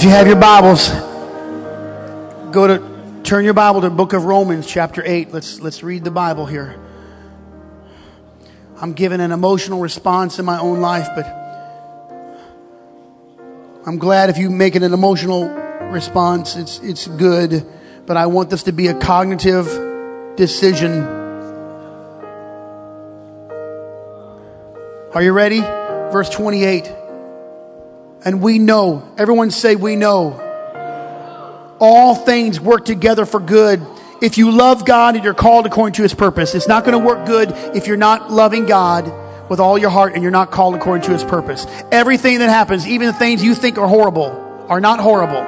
If 0.00 0.04
you 0.04 0.12
have 0.12 0.26
your 0.26 0.36
Bibles, 0.36 0.88
go 2.52 2.66
to 2.66 3.22
turn 3.22 3.44
your 3.44 3.52
Bible 3.52 3.82
to 3.82 3.90
the 3.90 3.94
book 3.94 4.14
of 4.14 4.24
Romans, 4.24 4.66
chapter 4.66 5.02
8. 5.04 5.30
Let's, 5.30 5.60
let's 5.60 5.82
read 5.82 6.04
the 6.04 6.10
Bible 6.10 6.46
here. 6.46 6.80
I'm 8.80 8.94
giving 8.94 9.20
an 9.20 9.30
emotional 9.30 9.78
response 9.78 10.38
in 10.38 10.46
my 10.46 10.58
own 10.58 10.80
life, 10.80 11.06
but 11.14 11.26
I'm 13.86 13.98
glad 13.98 14.30
if 14.30 14.38
you 14.38 14.48
make 14.48 14.74
it 14.74 14.82
an 14.82 14.94
emotional 14.94 15.50
response. 15.90 16.56
It's, 16.56 16.78
it's 16.78 17.06
good, 17.06 17.62
but 18.06 18.16
I 18.16 18.24
want 18.24 18.48
this 18.48 18.62
to 18.62 18.72
be 18.72 18.86
a 18.86 18.94
cognitive 18.94 19.66
decision. 20.34 21.02
Are 25.12 25.22
you 25.22 25.32
ready? 25.32 25.60
Verse 25.60 26.30
28. 26.30 26.90
And 28.24 28.42
we 28.42 28.58
know, 28.58 29.14
everyone 29.16 29.50
say, 29.50 29.76
we 29.76 29.96
know. 29.96 30.46
All 31.80 32.14
things 32.14 32.60
work 32.60 32.84
together 32.84 33.24
for 33.24 33.40
good 33.40 33.84
if 34.20 34.36
you 34.36 34.50
love 34.50 34.84
God 34.84 35.14
and 35.14 35.24
you're 35.24 35.32
called 35.32 35.64
according 35.64 35.94
to 35.94 36.02
his 36.02 36.12
purpose. 36.12 36.54
It's 36.54 36.68
not 36.68 36.84
going 36.84 37.00
to 37.00 37.06
work 37.06 37.26
good 37.26 37.52
if 37.74 37.86
you're 37.86 37.96
not 37.96 38.30
loving 38.30 38.66
God 38.66 39.10
with 39.48 39.60
all 39.60 39.78
your 39.78 39.90
heart 39.90 40.12
and 40.14 40.22
you're 40.22 40.30
not 40.30 40.50
called 40.50 40.74
according 40.74 41.04
to 41.06 41.12
his 41.12 41.24
purpose. 41.24 41.66
Everything 41.90 42.40
that 42.40 42.50
happens, 42.50 42.86
even 42.86 43.06
the 43.06 43.14
things 43.14 43.42
you 43.42 43.54
think 43.54 43.78
are 43.78 43.88
horrible, 43.88 44.66
are 44.68 44.80
not 44.80 45.00
horrible. 45.00 45.46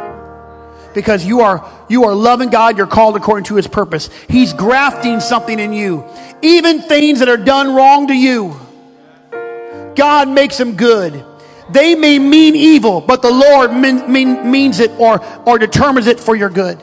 Because 0.95 1.25
you 1.25 1.41
are, 1.41 1.71
you 1.89 2.05
are 2.05 2.15
loving 2.15 2.49
God, 2.51 2.79
you're 2.79 2.87
called 2.87 3.17
according 3.17 3.45
to 3.45 3.55
his 3.57 3.67
purpose. 3.67 4.11
He's 4.29 4.53
grafting 4.53 5.21
something 5.21 5.59
in 5.59 5.73
you. 5.73 6.05
Even 6.43 6.81
things 6.81 7.21
that 7.21 7.29
are 7.29 7.37
done 7.37 7.75
wrong 7.75 8.09
to 8.09 8.15
you, 8.15 8.59
God 9.95 10.29
makes 10.29 10.57
them 10.57 10.77
good. 10.77 11.25
They 11.73 11.95
may 11.95 12.19
mean 12.19 12.55
evil, 12.55 13.01
but 13.01 13.23
the 13.23 13.31
Lord 13.31 13.73
mean, 13.73 14.13
mean, 14.13 14.51
means 14.51 14.79
it 14.79 14.91
or, 14.99 15.25
or 15.47 15.59
determines 15.59 16.07
it 16.07 16.21
for 16.21 16.37
your 16.37 16.51
good. 16.51 16.81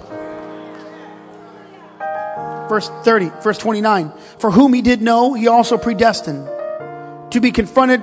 Verse 2.70 2.90
30, 3.04 3.30
verse 3.42 3.58
29. 3.58 4.12
For 4.40 4.52
whom 4.52 4.74
he 4.74 4.82
did 4.82 5.02
know, 5.02 5.34
he 5.34 5.48
also 5.48 5.78
predestined 5.78 6.48
to 7.32 7.40
be 7.40 7.52
confronted, 7.52 8.02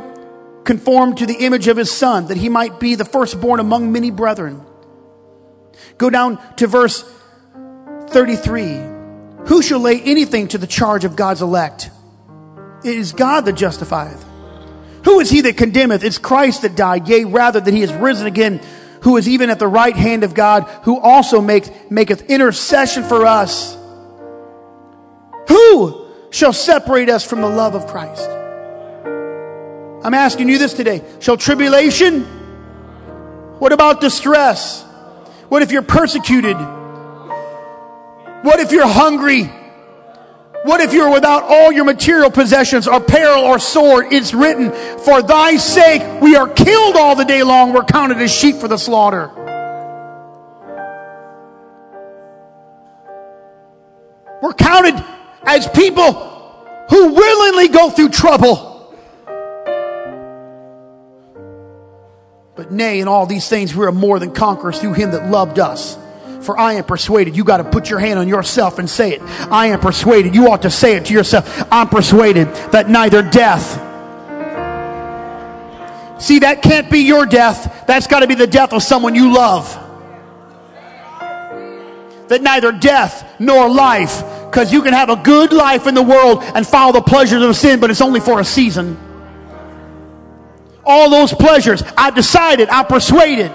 conformed 0.64 1.18
to 1.18 1.26
the 1.26 1.44
image 1.44 1.68
of 1.68 1.76
his 1.76 1.90
son, 1.90 2.26
that 2.26 2.36
he 2.36 2.48
might 2.48 2.78
be 2.78 2.94
the 2.94 3.04
firstborn 3.04 3.60
among 3.60 3.92
many 3.92 4.10
brethren. 4.10 4.62
Go 5.98 6.10
down 6.10 6.38
to 6.56 6.66
verse 6.66 7.04
33. 8.08 8.80
Who 9.46 9.62
shall 9.62 9.80
lay 9.80 10.00
anything 10.00 10.48
to 10.48 10.58
the 10.58 10.66
charge 10.66 11.04
of 11.04 11.14
God's 11.16 11.42
elect? 11.42 11.90
It 12.84 12.98
is 12.98 13.12
God 13.12 13.42
that 13.42 13.54
justifieth. 13.54 14.25
Who 15.06 15.20
is 15.20 15.30
he 15.30 15.42
that 15.42 15.56
condemneth? 15.56 16.02
It's 16.02 16.18
Christ 16.18 16.62
that 16.62 16.74
died, 16.74 17.08
yea, 17.08 17.24
rather 17.24 17.60
that 17.60 17.72
he 17.72 17.82
is 17.82 17.92
risen 17.92 18.26
again, 18.26 18.60
who 19.02 19.16
is 19.16 19.28
even 19.28 19.50
at 19.50 19.60
the 19.60 19.68
right 19.68 19.94
hand 19.94 20.24
of 20.24 20.34
God, 20.34 20.64
who 20.82 20.98
also 20.98 21.40
make, 21.40 21.92
maketh 21.92 22.28
intercession 22.28 23.04
for 23.04 23.24
us. 23.24 23.76
Who 25.46 26.08
shall 26.30 26.52
separate 26.52 27.08
us 27.08 27.24
from 27.24 27.40
the 27.40 27.48
love 27.48 27.76
of 27.76 27.86
Christ? 27.86 28.28
I'm 30.04 30.12
asking 30.12 30.48
you 30.48 30.58
this 30.58 30.74
today. 30.74 31.04
Shall 31.20 31.36
tribulation? 31.36 32.22
What 33.60 33.70
about 33.72 34.00
distress? 34.00 34.82
What 35.48 35.62
if 35.62 35.70
you're 35.70 35.82
persecuted? 35.82 36.56
What 38.42 38.58
if 38.58 38.72
you're 38.72 38.88
hungry? 38.88 39.48
What 40.66 40.80
if 40.80 40.92
you're 40.92 41.12
without 41.12 41.44
all 41.44 41.70
your 41.70 41.84
material 41.84 42.28
possessions 42.28 42.88
peril 43.06 43.44
or 43.44 43.60
sword? 43.60 44.06
It's 44.12 44.34
written, 44.34 44.72
For 44.98 45.22
thy 45.22 45.58
sake 45.58 46.20
we 46.20 46.34
are 46.34 46.48
killed 46.48 46.96
all 46.96 47.14
the 47.14 47.24
day 47.24 47.44
long. 47.44 47.72
We're 47.72 47.84
counted 47.84 48.18
as 48.18 48.34
sheep 48.34 48.56
for 48.56 48.66
the 48.66 48.76
slaughter. 48.76 49.30
We're 54.42 54.54
counted 54.54 55.04
as 55.44 55.68
people 55.68 56.14
who 56.90 57.12
willingly 57.12 57.68
go 57.68 57.88
through 57.90 58.08
trouble. 58.08 58.92
But 62.56 62.72
nay, 62.72 62.98
in 62.98 63.06
all 63.06 63.26
these 63.26 63.48
things 63.48 63.72
we 63.72 63.86
are 63.86 63.92
more 63.92 64.18
than 64.18 64.32
conquerors 64.32 64.80
through 64.80 64.94
him 64.94 65.12
that 65.12 65.30
loved 65.30 65.60
us. 65.60 65.96
For 66.46 66.56
I 66.56 66.74
am 66.74 66.84
persuaded. 66.84 67.36
You 67.36 67.42
got 67.42 67.56
to 67.56 67.64
put 67.64 67.90
your 67.90 67.98
hand 67.98 68.20
on 68.20 68.28
yourself 68.28 68.78
and 68.78 68.88
say 68.88 69.14
it. 69.14 69.22
I 69.50 69.66
am 69.66 69.80
persuaded. 69.80 70.32
You 70.32 70.52
ought 70.52 70.62
to 70.62 70.70
say 70.70 70.94
it 70.94 71.06
to 71.06 71.12
yourself. 71.12 71.66
I'm 71.72 71.88
persuaded 71.88 72.46
that 72.70 72.88
neither 72.88 73.20
death. 73.20 73.82
See, 76.22 76.38
that 76.38 76.62
can't 76.62 76.88
be 76.88 77.00
your 77.00 77.26
death. 77.26 77.84
That's 77.88 78.06
got 78.06 78.20
to 78.20 78.28
be 78.28 78.36
the 78.36 78.46
death 78.46 78.72
of 78.72 78.84
someone 78.84 79.16
you 79.16 79.34
love. 79.34 79.66
That 82.28 82.42
neither 82.42 82.70
death 82.70 83.28
nor 83.40 83.68
life, 83.68 84.22
because 84.44 84.72
you 84.72 84.82
can 84.82 84.92
have 84.92 85.10
a 85.10 85.16
good 85.16 85.52
life 85.52 85.88
in 85.88 85.94
the 85.94 86.02
world 86.02 86.44
and 86.44 86.64
follow 86.64 86.92
the 86.92 87.02
pleasures 87.02 87.42
of 87.42 87.56
sin, 87.56 87.80
but 87.80 87.90
it's 87.90 88.00
only 88.00 88.20
for 88.20 88.38
a 88.38 88.44
season. 88.44 88.96
All 90.84 91.10
those 91.10 91.34
pleasures, 91.34 91.82
I've 91.98 92.14
decided, 92.14 92.68
I'm 92.68 92.86
persuaded. 92.86 93.50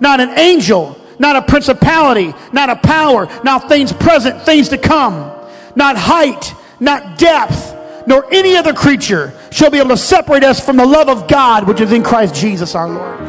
Not 0.00 0.20
an 0.20 0.30
angel, 0.30 1.00
not 1.18 1.36
a 1.36 1.42
principality, 1.42 2.34
not 2.52 2.70
a 2.70 2.76
power, 2.76 3.26
not 3.42 3.68
things 3.68 3.92
present, 3.92 4.42
things 4.42 4.68
to 4.70 4.78
come, 4.78 5.32
not 5.74 5.96
height, 5.96 6.52
not 6.80 7.18
depth, 7.18 7.74
nor 8.06 8.32
any 8.32 8.56
other 8.56 8.72
creature 8.72 9.32
shall 9.50 9.70
be 9.70 9.78
able 9.78 9.90
to 9.90 9.96
separate 9.96 10.44
us 10.44 10.64
from 10.64 10.76
the 10.76 10.86
love 10.86 11.08
of 11.08 11.28
God 11.28 11.66
which 11.66 11.80
is 11.80 11.92
in 11.92 12.02
Christ 12.02 12.34
Jesus 12.34 12.74
our 12.74 12.88
Lord. 12.88 13.20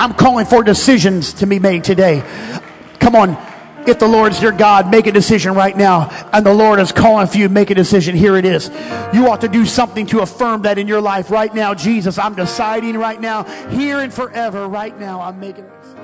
I'm 0.00 0.14
calling 0.14 0.46
for 0.46 0.62
decisions 0.62 1.34
to 1.34 1.46
be 1.46 1.58
made 1.58 1.84
today. 1.84 2.22
Come 3.00 3.14
on. 3.16 3.48
If 3.86 3.98
the 3.98 4.06
Lord's 4.06 4.42
your 4.42 4.52
God, 4.52 4.90
make 4.90 5.06
a 5.06 5.12
decision 5.12 5.54
right 5.54 5.74
now. 5.74 6.10
And 6.32 6.44
the 6.44 6.52
Lord 6.52 6.78
is 6.78 6.92
calling 6.92 7.26
for 7.26 7.38
you, 7.38 7.48
make 7.48 7.70
a 7.70 7.74
decision. 7.74 8.14
Here 8.14 8.36
it 8.36 8.44
is. 8.44 8.68
You 9.14 9.30
ought 9.30 9.40
to 9.40 9.48
do 9.48 9.64
something 9.64 10.06
to 10.08 10.20
affirm 10.20 10.62
that 10.62 10.78
in 10.78 10.86
your 10.86 11.00
life 11.00 11.30
right 11.30 11.52
now. 11.54 11.72
Jesus, 11.72 12.18
I'm 12.18 12.34
deciding 12.34 12.98
right 12.98 13.18
now, 13.18 13.44
here 13.70 14.00
and 14.00 14.12
forever, 14.12 14.68
right 14.68 14.98
now, 14.98 15.22
I'm 15.22 15.40
making 15.40 15.64
a 15.64 15.80
decision. 15.80 15.97